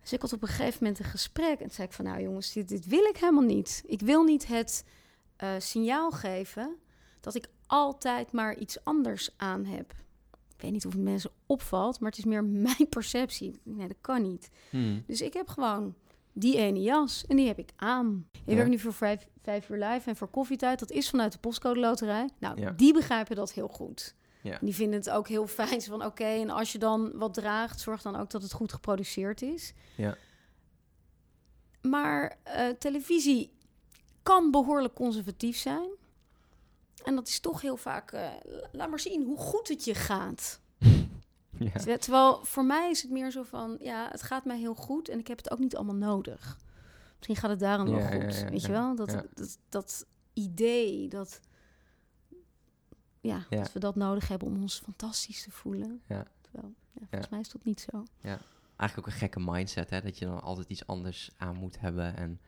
Dus 0.01 0.13
ik 0.13 0.21
had 0.21 0.33
op 0.33 0.43
een 0.43 0.49
gegeven 0.49 0.79
moment 0.81 0.99
een 0.99 1.05
gesprek 1.05 1.61
en 1.61 1.71
zei 1.71 1.87
ik 1.87 1.93
van, 1.93 2.05
nou 2.05 2.23
jongens, 2.23 2.53
dit, 2.53 2.69
dit 2.69 2.87
wil 2.87 3.05
ik 3.05 3.17
helemaal 3.17 3.43
niet. 3.43 3.83
Ik 3.87 4.01
wil 4.01 4.23
niet 4.23 4.47
het 4.47 4.85
eh, 5.37 5.51
signaal 5.59 6.11
geven 6.11 6.77
dat 7.21 7.35
ik 7.35 7.49
altijd 7.67 8.33
maar 8.33 8.57
iets 8.57 8.85
anders 8.85 9.31
aan 9.37 9.65
heb. 9.65 9.93
Ik 10.57 10.61
weet 10.61 10.73
niet 10.73 10.87
of 10.87 10.93
het 10.93 11.03
mensen 11.03 11.31
opvalt, 11.47 12.01
maar 12.01 12.11
het 12.11 12.19
is 12.19 12.25
meer 12.25 12.45
mijn 12.45 12.89
perceptie. 12.89 13.61
Nee, 13.63 13.89
dat 13.89 13.97
kan 14.01 14.23
niet. 14.23 14.51
Hmm. 14.71 15.05
Dus 15.07 15.21
ik 15.21 15.33
heb 15.33 15.49
gewoon 15.49 15.95
die 16.35 16.57
ene 16.57 16.81
jas 16.81 17.25
en 17.27 17.37
die 17.37 17.47
heb 17.47 17.59
ik 17.59 17.71
aan. 17.77 18.29
Ik 18.33 18.41
Ja. 18.45 18.55
werk 18.55 18.69
nu 18.69 18.79
voor 18.79 18.93
vijf, 18.93 19.27
vijf 19.43 19.69
uur 19.69 19.79
live 19.85 20.09
en 20.09 20.17
voor 20.17 20.29
koffietijd. 20.29 20.79
Dat 20.79 20.91
is 20.91 21.11
vanuit 21.11 21.33
de 21.33 21.39
postcode 21.39 21.81
loterij. 21.81 22.29
Nou, 22.39 22.61
Ja. 22.61 22.71
die 22.71 22.93
begrijpen 22.93 23.37
dat 23.37 23.53
heel 23.53 23.69
goed. 23.69 24.15
Ja. 24.43 24.59
Die 24.61 24.75
vinden 24.75 24.99
het 24.99 25.11
ook 25.11 25.29
heel 25.29 25.47
fijn. 25.47 25.83
Van 25.83 26.05
oké, 26.05 26.25
en 26.25 26.51
als 26.51 26.73
je 26.73 26.79
dan 26.79 27.13
wat 27.19 27.35
draagt, 27.35 27.81
zorg 27.81 28.03
dan 28.03 28.17
ook 28.17 28.31
dat 28.31 28.43
het 28.43 28.53
goed 28.53 28.73
geproduceerd 28.73 29.43
is. 29.43 29.73
Ja. 29.97 30.17
Maar 31.83 32.39
eh, 32.43 32.69
televisie 32.69 33.53
kan 34.23 34.51
behoorlijk 34.51 34.95
conservatief 34.95 35.57
zijn. 35.57 35.89
En 37.05 37.15
dat 37.15 37.29
is 37.29 37.41
toch 37.41 37.61
heel 37.61 37.77
vaak, 37.77 38.13
eh, 38.13 38.29
laat 38.73 38.89
maar 38.91 39.01
zien 39.01 39.25
hoe 39.25 39.39
goed 39.39 39.69
het 39.69 39.85
je 39.85 39.95
gaat. 39.95 40.61
Ja. 41.59 41.71
Terwijl- 41.71 41.99
Terwijl 41.99 42.45
voor 42.45 42.65
mij 42.65 42.91
is 42.91 43.03
het 43.03 43.11
meer 43.11 43.31
zo 43.31 43.43
van, 43.43 43.77
ja, 43.81 44.09
het 44.11 44.23
gaat 44.23 44.45
mij 44.45 44.59
heel 44.59 44.75
goed 44.75 45.09
en 45.09 45.19
ik 45.19 45.27
heb 45.27 45.37
het 45.39 45.51
ook 45.51 45.59
niet 45.59 45.77
allemaal 45.77 45.95
nodig. 45.95 46.59
Misschien 47.17 47.37
gaat 47.37 47.51
het 47.51 47.59
daarom 47.61 47.87
wel 47.91 47.99
Ja, 47.99 48.13
ja, 48.15 48.23
goed, 48.25 48.37
ja, 48.39 48.49
weet 48.51 48.61
je 48.63 48.67
ja, 48.67 48.73
wel? 48.73 48.95
Dat, 48.97 49.11
ja. 49.13 49.25
dat, 49.35 49.59
dat 49.69 50.07
idee, 50.33 51.09
dat, 51.09 51.41
ja, 53.21 53.45
Ja. 53.51 53.59
dat 53.59 53.73
we 53.73 53.79
dat 53.79 53.95
nodig 53.97 54.29
hebben 54.29 54.49
om 54.49 54.61
ons 54.63 54.81
fantastisch 54.85 55.43
te 55.43 55.51
voelen. 55.51 56.03
Ja. 56.07 56.27
Terwijl, 56.41 56.75
ja, 56.93 57.01
volgens 57.11 57.31
mij 57.31 57.41
is 57.41 57.51
dat 57.51 57.65
niet 57.65 57.81
zo. 57.91 58.05
Eigenlijk 58.77 58.99
ook 58.99 59.15
een 59.15 59.21
gekke 59.21 59.41
mindset, 59.41 59.91
hè? 59.91 60.01
Dat 60.01 60.19
je 60.19 60.25
dan 60.25 60.43
altijd 60.43 60.69
iets 60.69 60.87
anders 60.87 61.31
aan 61.37 61.57
moet 61.57 61.81
hebben. 61.81 62.17
En 62.17 62.41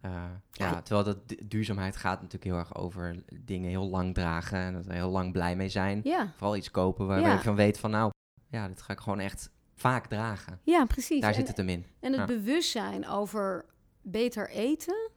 eh, 0.00 0.24
ja, 0.50 0.82
terwijl 0.82 1.04
dat 1.04 1.28
du- 1.28 1.46
duurzaamheid 1.48 1.96
gaat 1.96 2.16
natuurlijk 2.16 2.44
heel 2.44 2.58
erg 2.58 2.74
over 2.74 3.22
dingen 3.44 3.68
heel 3.68 3.88
lang 3.88 4.14
dragen 4.14 4.58
en 4.58 4.74
er 4.74 4.92
heel 4.92 5.10
lang 5.10 5.32
blij 5.32 5.56
mee 5.56 5.68
zijn. 5.68 6.00
Ja, 6.04 6.32
Vooral 6.36 6.56
iets 6.56 6.70
kopen 6.70 7.06
waar 7.06 7.20
Ja. 7.20 7.32
je 7.32 7.38
van 7.38 7.54
weet 7.54 7.78
van 7.78 7.90
nou, 7.90 8.10
ja, 8.48 8.68
dit 8.68 8.82
ga 8.82 8.92
ik 8.92 9.00
gewoon 9.00 9.18
echt 9.20 9.50
vaak 9.74 10.06
dragen. 10.06 10.60
ja 10.62 10.84
precies. 10.84 11.20
Daar 11.20 11.30
en, 11.30 11.36
zit 11.36 11.48
het 11.48 11.56
hem 11.56 11.68
in. 11.68 11.86
en 12.00 12.10
het 12.12 12.20
ja. 12.20 12.26
bewustzijn 12.26 13.06
over 13.08 13.64
beter 14.02 14.50
eten, 14.50 15.10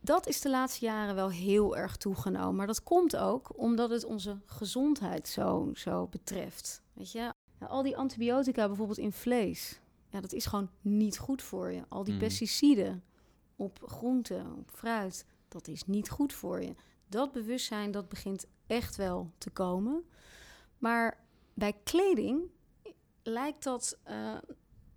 dat 0.00 0.26
is 0.28 0.40
de 0.40 0.50
laatste 0.50 0.84
jaren 0.84 1.14
wel 1.14 1.30
heel 1.30 1.76
erg 1.76 1.96
toegenomen. 1.96 2.54
Maar 2.54 2.66
dat 2.66 2.82
komt 2.82 3.16
ook 3.16 3.58
omdat 3.58 3.90
het 3.90 4.04
onze 4.04 4.38
gezondheid 4.46 5.28
zo, 5.28 5.70
zo 5.74 6.06
betreft. 6.06 6.82
Weet 6.92 7.12
je, 7.12 7.32
al 7.58 7.82
die 7.82 7.96
antibiotica 7.96 8.66
bijvoorbeeld 8.66 8.98
in 8.98 9.12
vlees, 9.12 9.80
ja, 10.08 10.20
dat 10.20 10.32
is 10.32 10.46
gewoon 10.46 10.70
niet 10.80 11.18
goed 11.18 11.42
voor 11.42 11.72
je. 11.72 11.82
Al 11.88 12.04
die 12.04 12.12
Mm. 12.14 12.20
pesticiden 12.20 13.02
op 13.56 13.78
groenten, 13.86 14.54
op 14.58 14.70
fruit, 14.74 15.26
dat 15.48 15.68
is 15.68 15.84
niet 15.86 16.10
goed 16.10 16.32
voor 16.32 16.62
je. 16.62 16.74
Dat 17.06 17.32
bewustzijn, 17.32 17.90
dat 17.90 18.08
begint 18.08 18.46
echt 18.66 18.96
wel 18.96 19.30
te 19.38 19.50
komen. 19.50 20.02
Maar 20.78 21.26
bij 21.58 21.76
kleding 21.84 22.42
lijkt 23.22 23.62
dat 23.64 23.98
eh, 24.02 24.34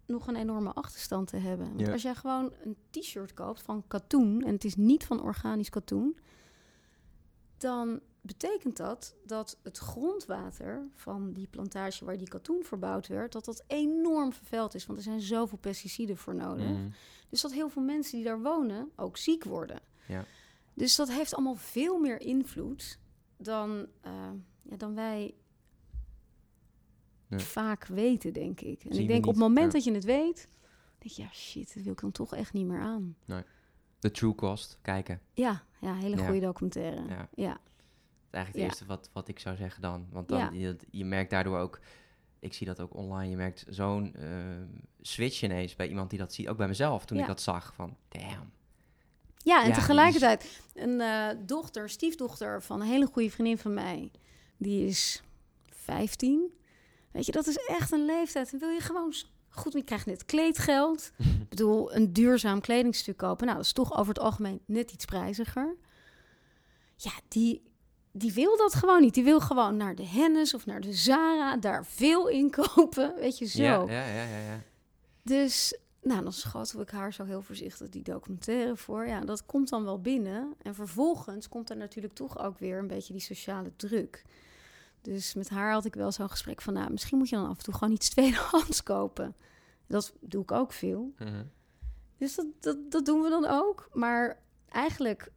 nog 0.06 0.28
een 0.28 0.36
enorme 0.36 0.74
achterstand 0.74 1.28
te 1.28 1.38
hebben. 1.38 1.68
Want 1.68 1.80
Ja. 1.80 1.92
als 1.92 2.02
jij 2.02 2.16
gewoon 2.16 2.54
een 2.64 2.78
t-shirt 2.90 3.34
koopt 3.34 3.62
van 3.62 3.88
katoen... 3.88 4.44
en 4.44 4.54
het 4.54 4.64
is 4.64 4.76
niet 4.76 5.06
van 5.06 5.22
organisch 5.22 5.70
katoen... 5.70 6.18
dan 7.58 8.00
betekent 8.22 8.78
dat 8.78 9.16
dat 9.26 9.58
het 9.64 9.78
grondwater 9.78 10.88
van 10.96 11.34
die 11.34 11.48
plantage 11.48 12.06
waar 12.06 12.18
die 12.18 12.28
katoen 12.28 12.64
verbouwd 12.64 13.08
werd... 13.08 13.32
dat 13.32 13.46
dat 13.46 13.64
enorm 13.68 14.34
vervuild 14.34 14.76
is, 14.76 14.86
want 14.86 14.98
er 14.98 15.04
zijn 15.04 15.22
zoveel 15.22 15.58
pesticiden 15.58 16.18
voor 16.18 16.36
nodig. 16.36 16.68
Mm. 16.68 16.94
Dus 17.30 17.42
dat 17.42 17.52
heel 17.54 17.70
veel 17.70 17.82
mensen 17.82 18.16
die 18.16 18.26
daar 18.26 18.42
wonen 18.42 18.92
ook 18.96 19.18
ziek 19.18 19.44
worden. 19.44 19.80
Ja. 20.08 20.26
Dus 20.74 20.96
dat 20.96 21.12
heeft 21.12 21.34
allemaal 21.34 21.56
veel 21.56 22.00
meer 22.00 22.22
invloed 22.22 23.00
dan, 23.38 23.88
eh, 24.02 24.12
ja, 24.62 24.76
dan 24.76 24.96
wij 24.96 25.34
Ja. 27.40 27.40
vaak 27.40 27.86
weten, 27.86 28.34
denk 28.34 28.62
ik. 28.62 28.84
En 28.84 28.94
Zien 28.94 29.02
ik 29.02 29.08
denk 29.08 29.26
op 29.26 29.32
het 29.32 29.42
moment 29.42 29.72
dat 29.72 29.84
je 29.84 29.94
het 29.94 30.04
weet, 30.04 30.48
denk 30.98 31.16
je, 31.16 31.22
ja 31.22 31.30
shit, 31.34 31.74
dat 31.74 31.84
wil 31.84 31.94
ik 31.94 32.02
dan 32.02 32.12
toch 32.12 32.36
echt 32.36 32.54
niet 32.54 32.66
meer 32.66 32.80
aan. 32.82 33.16
Nee. 33.26 33.44
The 34.00 34.12
True 34.12 34.36
Cost, 34.36 34.78
kijken. 34.82 35.22
Ja, 35.34 35.64
ja 35.80 35.96
hele 35.96 36.18
goede 36.18 36.40
documentaire. 36.40 37.02
Ja. 37.08 37.28
Ja. 37.36 37.60
Eigenlijk 38.30 38.64
het 38.64 38.72
eerste 38.74 38.86
wat, 38.86 39.10
wat 39.14 39.28
ik 39.28 39.40
zou 39.40 39.56
zeggen 39.56 39.82
dan. 39.82 40.08
Want 40.12 40.28
dan, 40.28 40.60
je, 40.60 40.76
je 40.90 41.06
merkt 41.06 41.30
daardoor 41.30 41.58
ook, 41.58 41.80
ik 42.40 42.54
zie 42.54 42.68
dat 42.68 42.80
ook 42.80 42.94
online, 42.96 43.30
je 43.30 43.36
merkt 43.36 43.66
zo'n 43.70 44.16
ehm, 44.16 44.66
switch 45.02 45.44
ineens 45.44 45.76
bij 45.76 45.88
iemand 45.88 46.10
die 46.10 46.20
dat 46.20 46.34
ziet. 46.34 46.48
Ook 46.48 46.58
bij 46.58 46.68
mezelf, 46.68 47.06
toen 47.06 47.18
Ja. 47.18 47.24
ik 47.24 47.30
dat 47.30 47.42
zag. 47.42 47.74
Van, 47.76 47.98
damn. 48.08 48.52
Ja, 49.44 49.62
en 49.62 49.68
Ja, 49.68 49.74
tegelijkertijd 49.74 50.62
een 50.74 51.02
eh, 51.02 51.28
dochter, 51.46 51.90
stiefdochter 51.90 52.62
van 52.62 52.82
een 52.82 52.88
hele 52.88 53.06
goede 53.06 53.30
vriendin 53.32 53.58
van 53.58 53.74
mij. 53.74 54.12
Die 54.58 54.86
is 54.86 55.24
15. 55.70 56.52
Weet 57.12 57.26
je, 57.26 57.32
dat 57.32 57.48
is 57.48 57.58
echt 57.68 57.92
een 57.92 58.06
leeftijd. 58.06 58.52
Dan 58.52 58.60
wil 58.60 58.70
je 58.70 58.80
gewoon 58.80 59.14
goed, 59.50 59.74
je 59.74 59.84
krijgt 59.84 60.06
net 60.06 60.26
kleedgeld. 60.26 61.12
Ik 61.42 61.50
bedoel, 61.50 61.96
een 61.96 62.14
duurzaam 62.14 62.62
kledingstuk 62.62 63.18
kopen. 63.18 63.46
Nou, 63.46 63.58
dat 63.58 63.66
is 63.66 63.74
toch 63.74 63.98
over 63.98 64.14
het 64.14 64.24
algemeen 64.24 64.62
net 64.66 64.92
iets 64.92 65.06
prijziger. 65.06 65.76
Ja, 66.96 67.12
die, 67.28 67.62
die 68.12 68.34
wil 68.34 68.58
dat 68.58 68.74
gewoon 68.74 69.02
niet. 69.02 69.14
Die 69.14 69.24
wil 69.24 69.40
gewoon 69.40 69.78
naar 69.78 69.96
de 69.96 70.06
Hennes 70.06 70.54
of 70.54 70.66
naar 70.66 70.82
de 70.82 70.94
Zara, 70.94 71.58
daar 71.58 71.86
veel 71.86 72.28
inkopen. 72.28 73.16
Weet 73.20 73.38
je, 73.38 73.46
zo. 73.46 73.62
Ja, 73.62 73.86
ja, 73.88 74.06
ja, 74.06 74.24
ja, 74.24 74.40
ja. 74.40 74.62
Dus, 75.24 75.78
nou, 76.02 76.24
dan 76.24 76.34
schotel 76.34 76.82
ik 76.82 76.90
haar 76.90 77.14
zo 77.14 77.24
heel 77.24 77.42
voorzichtig 77.42 77.90
die 77.90 78.04
documentaire 78.04 78.78
voor. 78.78 79.08
Ja, 79.08 79.22
dat 79.22 79.46
komt 79.46 79.70
dan 79.70 79.84
wel 79.84 80.02
binnen. 80.02 80.54
En 80.62 80.76
vervolgens 80.76 81.50
komt 81.50 81.70
er 81.70 81.78
natuurlijk 81.78 82.14
toch 82.14 82.40
ook 82.40 82.58
weer 82.58 82.78
een 82.78 82.88
beetje 82.88 83.14
die 83.14 83.22
sociale 83.22 83.72
druk. 83.76 84.24
Dus 85.02 85.34
met 85.34 85.50
haar 85.50 85.72
had 85.72 85.86
ik 85.86 85.96
wel 85.96 86.12
zo'n 86.12 86.30
gesprek 86.30 86.62
van, 86.62 86.74
nou, 86.74 86.92
misschien 86.92 87.18
moet 87.18 87.30
je 87.30 87.36
dan 87.36 87.48
af 87.50 87.58
en 87.58 87.64
toe 87.64 87.74
gewoon 87.74 87.94
iets 87.94 88.10
tweedehands 88.16 88.84
kopen. 88.84 89.36
Dat 89.88 90.14
doe 90.20 90.42
ik 90.42 90.52
ook 90.52 90.72
veel. 90.74 91.14
Mhm. 91.18 91.44
Dus 92.18 92.36
dat, 92.36 92.46
dat, 92.60 92.92
dat 92.92 93.06
doen 93.06 93.22
we 93.22 93.30
dan 93.30 93.46
ook. 93.46 93.90
Maar 93.94 94.40
eigenlijk, 94.70 95.32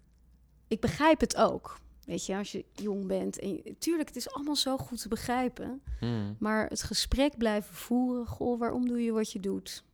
ik 0.69 0.81
begrijp 0.81 1.21
het 1.21 1.37
ook. 1.37 1.79
Weet 2.07 2.27
je, 2.27 2.37
als 2.37 2.53
je 2.53 2.65
jong 2.73 3.07
bent. 3.07 3.39
En 3.39 3.63
tuurlijk, 3.79 4.09
het 4.09 4.17
is 4.17 4.31
allemaal 4.31 4.57
zo 4.57 4.77
goed 4.77 5.01
te 5.01 5.09
begrijpen. 5.09 5.83
Mhm. 6.01 6.33
Maar 6.39 6.67
het 6.69 6.83
gesprek 6.83 7.39
blijven 7.39 7.75
voeren. 7.75 8.27
Goh, 8.27 8.59
waarom 8.59 8.87
doe 8.89 9.03
je 9.03 9.13
wat 9.13 9.33
je 9.33 9.41
doet? 9.41 9.85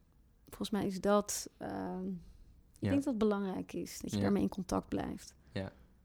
Volgens 0.49 0.71
mij 0.71 0.87
is 0.87 1.01
dat. 1.01 1.49
ehm, 1.59 2.07
ik 2.07 2.87
Ja. 2.87 2.91
denk 2.91 2.95
dat 3.05 3.05
het 3.05 3.19
belangrijk 3.19 3.73
is. 3.73 3.99
Dat 4.01 4.11
je 4.11 4.17
Ja. 4.17 4.23
daarmee 4.23 4.43
in 4.43 4.49
contact 4.49 4.89
blijft. 4.89 5.35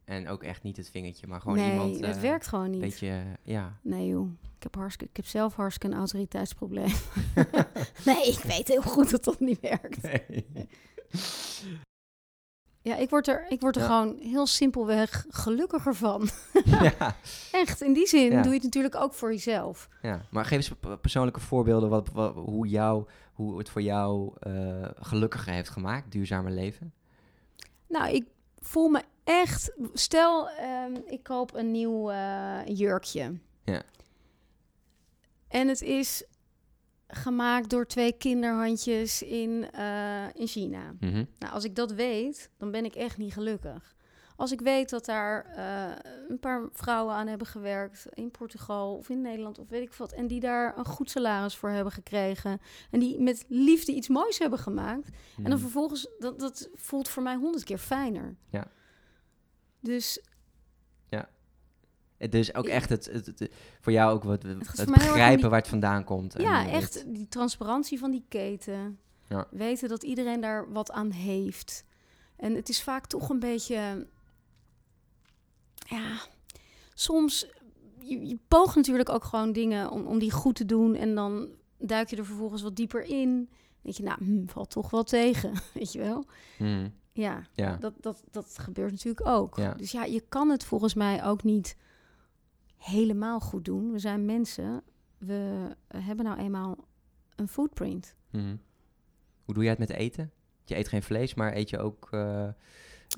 En 0.05 0.27
ook 0.27 0.43
echt 0.43 0.63
niet 0.63 0.77
het 0.77 0.89
vingertje, 0.89 1.27
maar 1.27 1.41
gewoon 1.41 1.57
nee, 1.57 1.71
iemand... 1.71 1.99
het 1.99 2.15
eh, 2.15 2.21
werkt 2.21 2.47
gewoon 2.47 2.69
niet. 2.69 2.79
Beetje, 2.81 3.07
eh, 3.07 3.23
ja. 3.43 3.79
Nee 3.81 4.07
joh, 4.07 4.29
ik 4.57 4.63
heb, 4.63 4.75
hartstikke, 4.75 5.09
ik 5.09 5.15
heb 5.17 5.25
zelf 5.25 5.55
hartstikke 5.55 5.95
een 5.95 5.99
autoriteitsprobleem. 6.01 6.93
nee, 8.05 8.27
ik 8.27 8.39
weet 8.43 8.67
heel 8.67 8.81
goed 8.81 9.11
dat 9.11 9.23
dat 9.23 9.39
niet 9.39 9.59
werkt. 9.59 10.07
Ja, 12.81 12.95
ik 12.95 13.09
word 13.09 13.27
er, 13.27 13.45
ik 13.49 13.61
word 13.61 13.75
er 13.75 13.81
Ja. 13.81 13.87
gewoon 13.87 14.17
heel 14.19 14.45
simpelweg 14.47 15.25
gelukkiger 15.29 15.95
van. 15.95 16.29
ja. 16.65 17.15
Echt, 17.51 17.81
in 17.81 17.93
die 17.93 18.07
zin 18.07 18.31
Ja. 18.31 18.41
doe 18.41 18.49
je 18.49 18.55
het 18.55 18.63
natuurlijk 18.63 18.95
ook 18.95 19.13
voor 19.13 19.31
jezelf. 19.31 19.89
Ja, 20.01 20.25
maar 20.29 20.45
geef 20.45 20.57
eens 20.57 20.97
persoonlijke 21.01 21.39
voorbeelden 21.39 21.89
wat, 21.89 22.09
wat, 22.11 22.35
hoe, 22.35 22.67
jou, 22.67 23.05
hoe 23.33 23.57
het 23.57 23.69
voor 23.69 23.81
jou 23.81 24.33
eh, 24.39 24.89
gelukkiger 24.95 25.53
heeft 25.53 25.69
gemaakt, 25.69 26.11
duurzamer 26.11 26.51
leven. 26.51 26.93
Nou, 27.87 28.13
ik 28.13 28.25
voel 28.65 28.89
me 28.89 29.01
echt. 29.23 29.71
Stel, 29.93 30.49
ehm, 30.49 30.95
ik 31.05 31.23
koop 31.23 31.53
een 31.53 31.71
nieuw 31.71 32.09
eh, 32.09 32.59
jurkje. 32.65 33.39
Ja. 33.63 33.81
En 35.47 35.67
het 35.67 35.81
is 35.81 36.23
gemaakt 37.07 37.69
door 37.69 37.85
twee 37.85 38.11
kinderhandjes 38.11 39.21
in, 39.21 39.71
eh, 39.71 40.23
in 40.33 40.47
China. 40.47 40.95
Mhm. 40.99 41.25
Nou, 41.39 41.53
als 41.53 41.63
ik 41.63 41.75
dat 41.75 41.91
weet, 41.91 42.49
dan 42.57 42.71
ben 42.71 42.85
ik 42.85 42.95
echt 42.95 43.17
niet 43.17 43.33
gelukkig. 43.33 43.94
Als 44.35 44.51
ik 44.51 44.61
weet 44.61 44.89
dat 44.89 45.05
daar 45.05 45.45
eh, 45.45 46.11
een 46.27 46.39
paar 46.39 46.67
vrouwen 46.71 47.13
aan 47.15 47.27
hebben 47.27 47.47
gewerkt 47.47 48.05
in 48.13 48.31
Portugal 48.31 48.95
of 48.95 49.09
in 49.09 49.21
Nederland 49.21 49.59
of 49.59 49.69
weet 49.69 49.81
ik 49.81 49.93
wat, 49.93 50.11
en 50.11 50.27
die 50.27 50.39
daar 50.39 50.77
een 50.77 50.85
goed 50.85 51.09
salaris 51.09 51.55
voor 51.55 51.69
hebben 51.69 51.93
gekregen 51.93 52.59
en 52.91 52.99
die 52.99 53.21
met 53.21 53.45
liefde 53.47 53.91
iets 53.93 54.07
moois 54.07 54.37
hebben 54.39 54.59
gemaakt, 54.59 55.07
en 55.37 55.43
dan 55.43 55.51
Mhm. 55.51 55.61
vervolgens, 55.61 56.07
dat, 56.19 56.39
dat 56.39 56.69
voelt 56.73 57.07
voor 57.09 57.23
mij 57.23 57.35
honderd 57.35 57.63
keer 57.63 57.77
fijner. 57.77 58.35
Ja. 58.49 58.67
Dus 59.79 60.21
Het 62.17 62.33
is 62.35 62.53
ook 62.53 62.65
echt 62.67 62.89
het, 62.89 63.05
het, 63.05 63.25
het- 63.25 63.51
voor 63.81 63.91
jou 63.93 64.13
ook 64.13 64.23
wat, 64.23 64.43
het, 64.43 64.57
begrijpen 64.85 65.39
die- 65.39 65.49
waar 65.49 65.59
het 65.59 65.67
vandaan 65.67 66.03
komt. 66.03 66.33
ja, 66.37 66.67
echt 66.69 67.03
die 67.13 67.27
transparantie 67.27 67.99
van 67.99 68.11
die 68.11 68.25
keten. 68.29 68.99
Ja. 69.29 69.47
Weten 69.51 69.89
dat 69.89 70.03
iedereen 70.03 70.41
daar 70.41 70.71
wat 70.71 70.91
aan 70.91 71.11
heeft. 71.11 71.83
En 72.35 72.55
het 72.55 72.69
is 72.69 72.83
vaak 72.83 73.05
toch 73.07 73.29
een 73.29 73.39
beetje... 73.39 74.07
Ja, 75.85 76.17
soms... 76.93 77.47
Je, 77.99 78.27
je 78.27 78.37
poogt 78.47 78.75
natuurlijk 78.75 79.09
ook 79.09 79.23
gewoon 79.23 79.51
dingen 79.51 79.89
om, 79.91 80.05
om 80.05 80.19
die 80.19 80.31
goed 80.31 80.55
te 80.55 80.65
doen. 80.65 80.95
En 80.95 81.15
dan 81.15 81.47
duik 81.77 82.09
je 82.09 82.15
er 82.15 82.25
vervolgens 82.25 82.61
wat 82.61 82.75
dieper 82.75 83.01
in. 83.03 83.49
Denk 83.81 83.95
je, 83.95 84.03
nou, 84.03 84.23
hm, 84.25 84.45
valt 84.47 84.69
toch 84.69 84.89
wel 84.89 85.03
tegen. 85.03 85.53
Weet 85.73 85.91
je 85.91 85.99
wel? 85.99 86.25
Mhm. 86.59 86.89
Ja, 87.11 87.47
Ja, 87.53 87.75
dat, 87.77 87.93
dat, 88.01 88.23
dat 88.31 88.57
gebeurt 88.59 88.91
natuurlijk 88.91 89.27
ook. 89.27 89.57
Ja. 89.57 89.73
Dus 89.73 89.91
ja, 89.91 90.03
je 90.03 90.21
kan 90.29 90.49
het 90.49 90.63
volgens 90.65 90.93
mij 90.93 91.23
ook 91.25 91.43
niet 91.43 91.77
helemaal 92.77 93.39
goed 93.39 93.65
doen. 93.65 93.91
We 93.91 93.99
zijn 93.99 94.25
mensen. 94.25 94.81
We 95.17 95.69
hebben 95.87 96.25
nou 96.25 96.37
eenmaal 96.39 96.87
een 97.35 97.47
footprint. 97.47 98.15
Mhm. 98.31 98.55
Hoe 99.45 99.53
doe 99.53 99.63
jij 99.63 99.71
het 99.71 99.79
met 99.87 99.89
eten? 99.97 100.31
Je 100.65 100.75
eet 100.77 100.87
geen 100.87 101.03
vlees, 101.03 101.33
maar 101.33 101.55
eet 101.55 101.69
je 101.69 101.77
ook... 101.79 102.07
eh, 102.11 102.47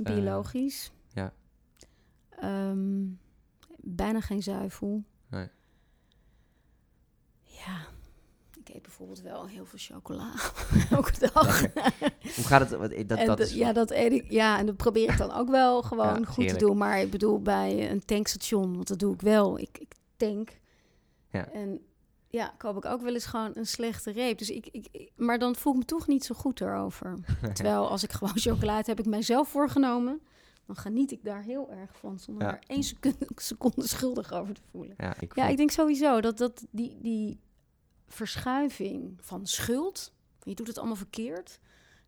Biologisch. 0.03 0.91
ja. 1.13 1.33
Ehm, 2.39 3.05
bijna 3.77 4.19
geen 4.21 4.43
zuivel. 4.43 5.03
Nee. 5.29 5.47
Ja, 7.41 7.85
ik 8.59 8.69
eet 8.75 8.81
bijvoorbeeld 8.81 9.21
wel 9.21 9.47
heel 9.47 9.65
veel 9.65 9.79
chocola. 9.81 10.31
Elke 10.91 11.29
dag. 11.33 11.61
hoe 12.35 12.43
gaat 12.45 12.69
het? 12.69 12.79
wat- 12.79 13.07
Dat, 13.07 13.25
dat 13.25 13.39
is, 13.39 13.53
ja, 13.53 13.73
dat 13.73 13.91
eet 13.91 14.11
ik. 14.11 14.31
Ja, 14.31 14.57
en 14.59 14.65
dat 14.65 14.77
probeer 14.77 15.11
ik 15.11 15.17
dan 15.17 15.31
ook 15.31 15.49
wel 15.49 15.81
gewoon 15.81 16.05
Ja, 16.19 16.25
goed 16.25 16.35
heerlijk. 16.35 16.59
te 16.59 16.65
doen. 16.65 16.77
Maar 16.77 16.99
ik 17.01 17.11
bedoel, 17.11 17.41
bij 17.41 17.91
een 17.91 18.05
tankstation, 18.05 18.73
want 18.75 18.87
dat 18.87 18.99
doe 18.99 19.13
ik 19.13 19.21
wel. 19.21 19.59
Ik, 19.59 19.77
ik 19.79 19.91
tank. 20.17 20.59
Ja. 21.31 21.51
En 21.51 21.79
ja, 22.29 22.53
koop 22.57 22.77
ik 22.77 22.85
ook 22.85 23.01
wel 23.01 23.13
eens 23.13 23.25
gewoon 23.25 23.51
een 23.53 23.65
slechte 23.67 24.11
reep. 24.11 24.37
Dus 24.37 24.49
ik, 24.49 24.67
ik, 24.71 24.87
ik- 24.91 25.11
maar 25.15 25.39
dan 25.39 25.55
voel 25.55 25.73
ik 25.73 25.79
me 25.79 25.85
toch 25.85 26.07
niet 26.07 26.25
zo 26.25 26.35
goed 26.35 26.61
erover. 26.61 27.17
Terwijl 27.53 27.89
als 27.89 28.03
ik 28.03 28.11
gewoon 28.11 28.37
chocolade 28.37 28.83
heb 28.89 28.99
ik 28.99 29.05
mijzelf 29.05 29.49
voorgenomen, 29.49 30.21
dan 30.67 30.75
geniet 30.75 31.11
ik 31.11 31.23
daar 31.23 31.41
heel 31.43 31.69
erg 31.71 31.97
van. 31.97 32.19
Zonder 32.19 32.43
Ja. 32.43 32.51
daar 32.51 32.63
één 32.67 32.83
seconde, 32.83 33.27
seconde 33.35 33.87
schuldig 33.87 34.31
over 34.31 34.53
te 34.53 34.61
voelen. 34.71 34.93
ja, 34.97 35.19
ik 35.19 35.35
Ja, 35.35 35.47
ik 35.47 35.57
denk 35.57 35.71
sowieso 35.71 36.21
dat, 36.21 36.37
dat 36.37 36.65
die, 36.71 36.97
die 37.01 37.39
verschuiving 38.07 39.13
van 39.21 39.45
schuld, 39.47 40.13
je 40.43 40.55
doet 40.55 40.67
het 40.67 40.77
allemaal 40.77 40.95
verkeerd, 40.95 41.59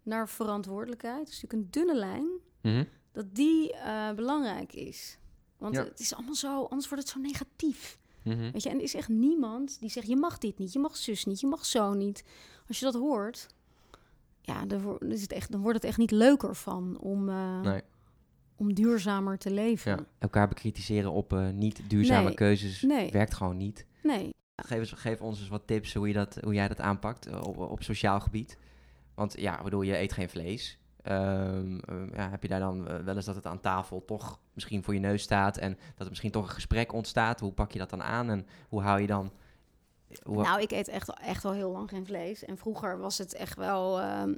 naar 0.03 0.29
verantwoordelijkheid, 0.29 1.27
is 1.29 1.41
natuurlijk 1.41 1.53
een 1.53 1.67
dunne 1.71 1.95
lijn, 1.99 2.27
Mhm. 2.61 2.83
dat 3.11 3.35
die 3.35 3.73
eh, 3.73 4.11
belangrijk 4.13 4.73
is. 4.73 5.17
Want 5.57 5.75
Ja. 5.75 5.83
het 5.83 5.99
is 5.99 6.13
allemaal 6.13 6.35
zo, 6.35 6.63
anders 6.63 6.89
wordt 6.89 7.03
het 7.03 7.13
zo 7.13 7.19
negatief. 7.19 7.99
Mhm. 8.23 8.51
Weet 8.51 8.63
je, 8.63 8.69
en 8.69 8.75
er 8.77 8.81
is 8.83 8.93
echt 8.93 9.07
niemand 9.09 9.79
die 9.79 9.89
zegt, 9.89 10.07
je 10.07 10.15
mag 10.15 10.37
dit 10.37 10.57
niet, 10.57 10.73
je 10.73 10.79
mag 10.79 10.97
zus 10.97 11.25
niet, 11.25 11.39
je 11.39 11.47
mag 11.47 11.65
zo 11.65 11.93
niet. 11.93 12.23
Als 12.67 12.79
je 12.79 12.85
dat 12.85 12.93
hoort, 12.93 13.47
ja, 14.41 14.65
dan, 14.65 14.99
is 14.99 15.21
het 15.21 15.31
echt, 15.31 15.51
dan 15.51 15.61
wordt 15.61 15.75
het 15.77 15.85
echt 15.87 15.97
niet 15.97 16.11
leuker 16.11 16.55
van 16.55 16.97
om, 16.99 17.29
eh, 17.29 17.61
Nee. 17.61 17.81
Om 18.59 18.73
duurzamer 18.73 19.37
te 19.37 19.51
leven. 19.51 19.91
Ja, 19.91 20.05
elkaar 20.19 20.47
bekritiseren 20.47 21.11
op 21.11 21.33
eh, 21.33 21.49
niet 21.49 21.81
duurzame 21.87 22.23
Nee. 22.23 22.33
keuzes 22.33 22.81
Nee. 22.81 23.11
werkt 23.11 23.33
gewoon 23.33 23.57
niet. 23.57 23.85
Nee, 24.03 24.33
Geef, 24.65 24.79
eens, 24.79 24.91
geef 24.91 25.21
ons 25.21 25.39
eens 25.39 25.49
wat 25.49 25.67
tips 25.67 25.93
hoe, 25.93 26.07
je 26.07 26.13
dat, 26.13 26.37
hoe 26.43 26.53
jij 26.53 26.67
dat 26.67 26.81
aanpakt 26.81 27.25
eh, 27.25 27.41
op, 27.41 27.57
op 27.57 27.83
sociaal 27.83 28.19
gebied. 28.19 28.57
Want 29.15 29.39
ja, 29.39 29.63
bedoel, 29.63 29.81
je 29.81 29.97
eet 29.97 30.13
geen 30.13 30.29
vlees. 30.29 30.77
Ehm, 31.01 31.77
eh, 31.77 31.95
ja, 32.13 32.29
heb 32.29 32.41
je 32.41 32.47
daar 32.47 32.59
dan 32.59 32.87
eh, 32.87 32.97
wel 32.99 33.15
eens 33.15 33.25
dat 33.25 33.35
het 33.35 33.45
aan 33.45 33.59
tafel 33.59 34.05
toch 34.05 34.39
misschien 34.53 34.83
voor 34.83 34.93
je 34.93 34.99
neus 34.99 35.21
staat 35.21 35.57
en 35.57 35.73
dat 35.73 36.03
er 36.03 36.09
misschien 36.09 36.31
toch 36.31 36.43
een 36.43 36.53
gesprek 36.53 36.93
ontstaat? 36.93 37.39
Hoe 37.39 37.51
pak 37.51 37.71
je 37.71 37.79
dat 37.79 37.89
dan 37.89 38.03
aan 38.03 38.29
en 38.29 38.47
hoe 38.69 38.81
hou 38.81 39.01
je 39.01 39.07
dan... 39.07 39.31
Hoe, 40.23 40.41
Nou, 40.41 40.61
ik 40.61 40.71
eet 40.71 40.87
echt, 40.87 41.19
echt 41.19 41.45
al 41.45 41.53
heel 41.53 41.71
lang 41.71 41.89
geen 41.89 42.05
vlees. 42.05 42.45
En 42.45 42.57
vroeger 42.57 42.99
was 42.99 43.17
het 43.17 43.33
echt 43.33 43.57
wel... 43.57 43.99
ehm 43.99 44.33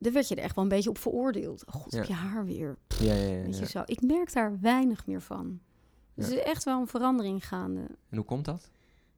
daar 0.00 0.12
werd 0.12 0.28
je 0.28 0.34
er 0.34 0.42
echt 0.42 0.54
wel 0.54 0.64
een 0.64 0.70
beetje 0.70 0.90
op 0.90 0.98
veroordeeld. 0.98 1.66
Oh, 1.66 1.74
god, 1.74 1.92
Ja. 1.92 1.98
heb 1.98 2.06
je 2.06 2.12
haar 2.12 2.44
weer. 2.44 2.78
ja, 3.00 3.12
ja, 3.14 3.28
ja, 3.36 3.42
Weet 3.42 3.58
je 3.58 3.66
zo. 3.66 3.82
Ik 3.86 4.00
merk 4.02 4.32
daar 4.32 4.60
weinig 4.60 5.06
meer 5.06 5.20
van. 5.22 5.60
Dus 6.14 6.26
er 6.26 6.32
is 6.38 6.42
echt 6.44 6.64
wel 6.64 6.80
een 6.80 6.86
verandering 6.86 7.46
gaande. 7.46 7.80
En 8.08 8.16
hoe 8.16 8.24
komt 8.24 8.44
dat? 8.44 8.70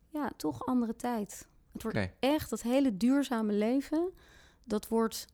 Ja, 0.08 0.30
toch 0.36 0.66
andere 0.66 0.96
tijd. 0.96 1.48
Het 1.72 1.82
wordt 1.82 2.08
echt, 2.18 2.50
dat 2.50 2.62
hele 2.62 2.96
duurzame 2.96 3.52
leven, 3.52 4.10
dat 4.64 4.88
wordt 4.88 5.26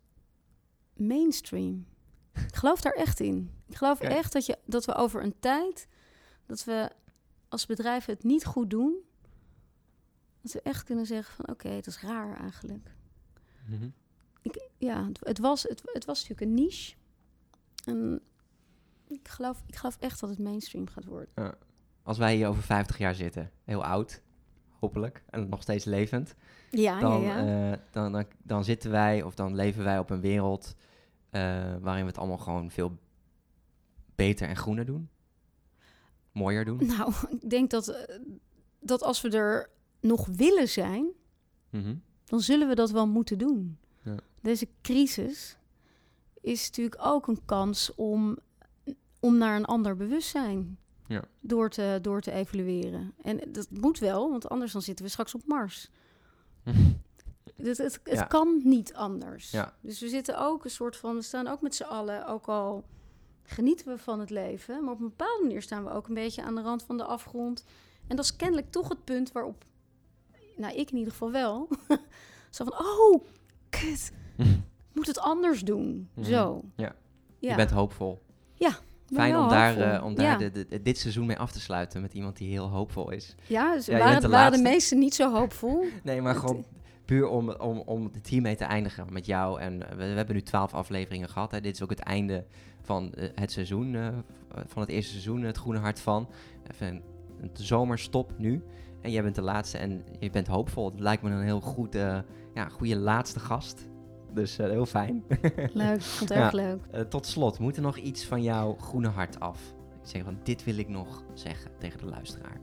mainstream. 0.97 1.87
Ik 2.33 2.55
geloof 2.57 2.81
daar 2.81 2.93
echt 2.93 3.21
in. 3.21 3.51
Ik 3.69 3.77
geloof 3.77 4.01
echt 4.01 4.33
dat, 4.33 4.47
je, 4.47 4.59
dat 4.65 4.85
we 4.85 4.95
over 4.95 5.23
een 5.23 5.35
tijd, 5.41 5.89
dat 6.47 6.65
we 6.65 6.91
als 7.49 7.67
bedrijven 7.67 8.13
het 8.15 8.23
niet 8.25 8.45
goed 8.45 8.71
doen, 8.71 8.95
dat 10.43 10.53
we 10.53 10.61
echt 10.63 10.83
kunnen 10.85 11.07
zeggen 11.07 11.35
van 11.35 11.49
oké, 11.49 11.69
het 11.69 11.87
is 11.87 12.01
raar 12.01 12.41
eigenlijk. 12.41 12.91
Mhm. 13.67 13.89
Ik, 14.55 14.69
ja, 14.79 15.07
het, 15.07 15.19
het 15.23 15.39
was, 15.39 15.63
het, 15.63 15.83
het 15.85 16.05
was 16.05 16.21
natuurlijk 16.29 16.51
een 16.51 16.65
niche. 16.65 16.95
En 17.85 18.21
ik 19.09 19.29
geloof, 19.29 19.63
ik 19.67 19.77
geloof 19.77 19.97
echt 20.01 20.21
dat 20.21 20.31
het 20.31 20.39
mainstream 20.39 20.89
gaat 20.89 21.05
worden. 21.05 21.55
Als 22.03 22.19
wij 22.19 22.35
hier 22.37 22.49
over 22.49 22.63
50 22.63 22.99
jaar 22.99 23.15
zitten, 23.15 23.51
heel 23.65 23.85
oud, 23.85 24.23
hopelijk, 24.79 25.23
en 25.31 25.49
nog 25.49 25.63
steeds 25.63 25.85
levend, 25.85 26.35
Ja, 26.71 27.01
dan, 27.01 27.21
ja, 27.23 27.39
ja. 27.41 27.73
eh, 27.73 27.79
dan, 27.91 28.13
dan, 28.13 28.25
dan 28.43 28.65
zitten 28.65 28.91
wij 28.91 29.23
of 29.23 29.35
dan 29.35 29.55
leven 29.55 29.85
wij 29.85 29.99
op 29.99 30.11
een 30.11 30.21
wereld 30.21 30.75
eh, 31.31 31.41
waarin 31.81 32.03
we 32.03 32.09
het 32.09 32.19
allemaal 32.19 32.39
gewoon 32.39 32.71
veel 32.71 32.99
beter 34.15 34.49
en 34.49 34.57
groener 34.57 34.85
doen. 34.85 35.09
Mooier 36.33 36.65
doen. 36.65 36.87
Nou, 36.87 37.13
ik 37.41 37.51
denk 37.51 37.71
dat, 37.71 37.89
eh, 37.89 38.17
dat 38.81 39.03
als 39.03 39.21
we 39.21 39.29
er 39.31 39.71
nog 40.01 40.27
willen 40.27 40.69
zijn, 40.69 41.07
Mhm. 41.71 41.95
dan 42.25 42.41
zullen 42.41 42.69
we 42.69 42.75
dat 42.75 42.91
wel 42.91 43.07
moeten 43.09 43.39
doen. 43.39 43.79
Deze 44.43 44.69
crisis 44.83 45.57
is 46.41 46.67
natuurlijk 46.67 46.97
ook 47.07 47.27
een 47.27 47.45
kans 47.45 47.95
om, 47.95 48.39
om 49.21 49.37
naar 49.39 49.57
een 49.57 49.65
ander 49.65 49.97
bewustzijn 49.97 50.79
Ja. 51.07 51.25
door, 51.41 51.71
te, 51.71 51.99
door 52.03 52.21
te 52.21 52.33
evalueren. 52.33 53.15
En 53.23 53.41
dat 53.53 53.71
moet 53.71 53.99
wel, 53.99 54.31
want 54.31 54.49
anders 54.49 54.73
dan 54.73 54.83
zitten 54.83 55.05
we 55.05 55.11
straks 55.11 55.35
op 55.35 55.43
Mars. 55.47 55.91
Het, 57.57 57.79
het, 57.79 58.01
het 58.05 58.13
Ja. 58.19 58.23
kan 58.25 58.61
niet 58.65 58.95
anders. 58.95 59.51
Ja. 59.51 59.75
Dus 59.81 60.01
we 60.01 60.09
zitten 60.09 60.39
ook 60.39 60.65
een 60.65 60.71
soort 60.71 60.97
van, 60.97 61.15
we 61.15 61.23
staan 61.23 61.47
ook 61.47 61.61
met 61.63 61.75
z'n 61.75 61.83
allen, 61.83 62.27
ook 62.27 62.47
al 62.47 62.85
genieten 63.43 63.87
we 63.87 63.99
van 63.99 64.21
het 64.21 64.31
leven, 64.31 64.85
maar 64.85 64.93
op 64.93 65.01
een 65.01 65.09
bepaalde 65.09 65.43
manier 65.43 65.63
staan 65.63 65.85
we 65.85 65.91
ook 65.91 66.09
een 66.09 66.15
beetje 66.15 66.43
aan 66.43 66.55
de 66.55 66.61
rand 66.63 66.83
van 66.83 66.97
de 66.97 67.05
afgrond. 67.05 67.65
En 68.07 68.17
dat 68.17 68.25
is 68.25 68.37
kennelijk 68.37 68.71
toch 68.71 68.89
het 68.89 69.05
punt 69.05 69.33
waarop, 69.33 69.65
nou 70.57 70.75
ik 70.75 70.91
in 70.91 70.97
ieder 70.97 71.13
geval 71.13 71.31
wel, 71.31 71.69
zo 72.51 72.65
van, 72.65 72.73
oh, 72.79 73.25
kut, 73.69 74.13
moet 74.95 75.07
het 75.07 75.19
anders 75.19 75.61
doen. 75.61 76.09
Mhm. 76.15 76.27
Zo. 76.27 76.63
Ja. 76.77 76.95
ja. 77.39 77.51
Je 77.51 77.57
bent 77.57 77.71
hoopvol. 77.71 78.27
Ben 79.09 79.17
Fijn 79.17 79.33
wel 79.33 79.43
om 79.43 79.49
daar, 79.49 79.77
eh, 79.77 80.05
om 80.05 80.15
daar 80.15 80.41
ja. 80.41 80.49
de, 80.49 80.83
dit 80.83 80.99
seizoen 80.99 81.27
mee 81.27 81.39
af 81.39 81.53
te 81.53 81.61
sluiten 81.61 82.01
met 82.01 82.15
iemand 82.15 82.37
die 82.37 82.51
heel 82.51 82.69
hoopvol 82.69 83.11
is. 83.11 83.35
Ja, 83.47 83.75
dus 83.75 83.87
Ja, 83.87 83.99
waren, 83.99 84.21
de 84.21 84.29
waren 84.29 84.53
de 84.53 84.63
meesten 84.63 84.99
niet 84.99 85.15
zo 85.15 85.33
hoopvol? 85.33 85.85
Nee, 86.03 86.21
maar 86.21 86.35
gewoon 86.35 86.65
puur 87.05 87.29
om, 87.29 87.51
om, 87.51 87.79
om 87.79 88.11
het 88.13 88.27
hiermee 88.27 88.57
te 88.57 88.65
eindigen 88.65 89.07
met 89.11 89.27
jou. 89.27 89.61
En 89.61 89.83
eh, 89.83 89.91
we, 89.91 89.97
we 89.97 90.05
hebben 90.05 90.35
nu 90.35 90.43
twaalf 90.43 90.75
afleveringen 90.75 91.29
gehad. 91.29 91.51
Hè. 91.51 91.61
Dit 91.61 91.75
is 91.75 91.83
ook 91.83 91.91
het 91.91 92.01
einde 92.01 92.45
van 92.83 93.15
eh, 93.15 93.29
het 93.35 93.53
seizoen, 93.53 93.95
eh, 93.95 94.09
van 94.67 94.83
het 94.83 94.91
eerste 94.91 95.11
seizoen, 95.11 95.43
het 95.43 95.57
Groene 95.57 95.79
Hart 95.79 96.01
van. 96.01 96.29
Even 96.71 96.87
een, 96.87 97.03
een 97.41 97.51
zomerstop 97.53 98.33
nu. 98.39 98.63
En 99.01 99.11
jij 99.11 99.23
bent 99.23 99.35
de 99.35 99.43
laatste 99.43 99.79
en 99.79 100.05
je 100.21 100.31
bent 100.31 100.47
hoopvol. 100.47 100.91
Het 100.91 101.01
lijkt 101.01 101.23
me 101.23 101.31
een 101.31 101.43
heel 101.43 101.61
goed, 101.61 101.95
eh, 101.95 102.19
ja, 102.55 102.69
goede 102.69 102.97
laatste 102.97 103.41
gast. 103.41 103.89
Dus 104.39 104.59
eh, 104.59 104.67
heel 104.71 104.87
fijn. 104.87 105.25
Leuk, 105.73 105.95
ik 105.97 106.01
vond 106.03 106.29
het 106.31 106.39
Ja. 106.39 106.45
erg 106.45 106.53
leuk. 106.53 106.81
Eh, 106.91 107.01
tot 107.01 107.27
slot, 107.27 107.59
moet 107.59 107.77
er 107.77 107.83
nog 107.83 107.97
iets 107.97 108.27
van 108.27 108.43
jouw 108.43 108.77
groene 108.81 109.09
hart 109.09 109.41
af? 109.41 109.75
Ik 110.03 110.09
zeg 110.09 110.23
van, 110.25 110.39
dit 110.43 110.65
wil 110.65 110.79
ik 110.79 110.89
nog 110.89 111.23
zeggen 111.35 111.71
tegen 111.79 111.99
de 111.99 112.07
luisteraar. 112.07 112.61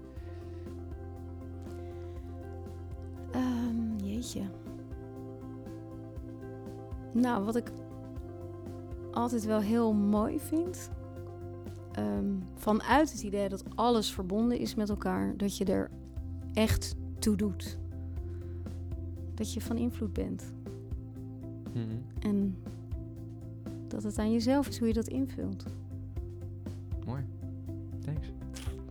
Ehm, 3.32 3.96
jeetje. 4.06 4.42
Nou, 7.14 7.44
wat 7.46 7.56
ik 7.56 7.72
altijd 9.12 9.46
wel 9.46 9.60
heel 9.60 9.94
mooi 9.94 10.40
vind. 10.40 10.90
ehm, 11.92 12.26
vanuit 12.56 13.12
het 13.12 13.22
idee 13.24 13.50
dat 13.50 13.64
alles 13.76 14.12
verbonden 14.14 14.60
is 14.60 14.76
met 14.76 14.90
elkaar, 14.90 15.38
dat 15.38 15.58
je 15.58 15.66
er 15.66 15.90
echt 16.54 16.96
toe 17.20 17.36
doet. 17.36 17.78
Dat 19.34 19.54
je 19.54 19.62
van 19.62 19.78
invloed 19.78 20.14
bent. 20.14 20.54
En 22.20 22.58
dat 23.88 24.04
het 24.04 24.18
aan 24.18 24.32
jezelf 24.32 24.68
is 24.68 24.78
hoe 24.78 24.88
je 24.88 24.94
dat 24.94 25.08
invult. 25.08 25.66
Mooi. 27.06 27.24
Thanks. 28.06 28.28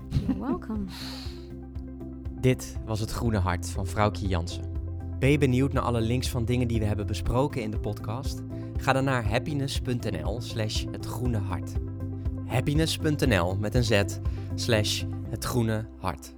You're 0.08 0.40
welcome. 0.40 0.84
Dit 2.40 2.76
was 2.84 3.00
het 3.00 3.10
Groene 3.10 3.38
Hart 3.38 3.70
van 3.70 3.86
Vrouwtje 3.86 4.26
Jansen. 4.26 4.72
Ben 5.18 5.30
je 5.30 5.38
benieuwd 5.38 5.72
naar 5.72 5.82
alle 5.82 6.00
links 6.00 6.30
van 6.30 6.44
dingen 6.44 6.68
die 6.68 6.78
we 6.78 6.84
hebben 6.84 7.06
besproken 7.06 7.62
in 7.62 7.70
de 7.70 7.78
podcast? 7.78 8.42
Ga 8.76 8.92
dan 8.92 9.04
naar 9.04 9.28
happiness.nl 9.28 10.40
slash 10.40 10.84
het 10.90 11.06
groene 11.06 11.38
hart. 11.38 11.72
Happiness.nl 12.46 13.56
met 13.56 13.74
een 13.74 13.84
z 13.84 14.02
slash 14.54 15.04
het 15.28 15.44
groene 15.44 15.86
hart. 15.98 16.34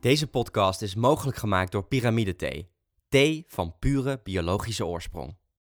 Deze 0.00 0.26
podcast 0.26 0.82
is 0.82 0.94
mogelijk 0.94 1.36
gemaakt 1.36 1.72
door 1.72 1.84
Pyramide 1.84 2.36
Thee. 2.36 2.73
Thee 3.14 3.44
van 3.48 3.78
pure 3.78 4.20
biologische 4.22 4.86
oorsprong. 4.86 5.36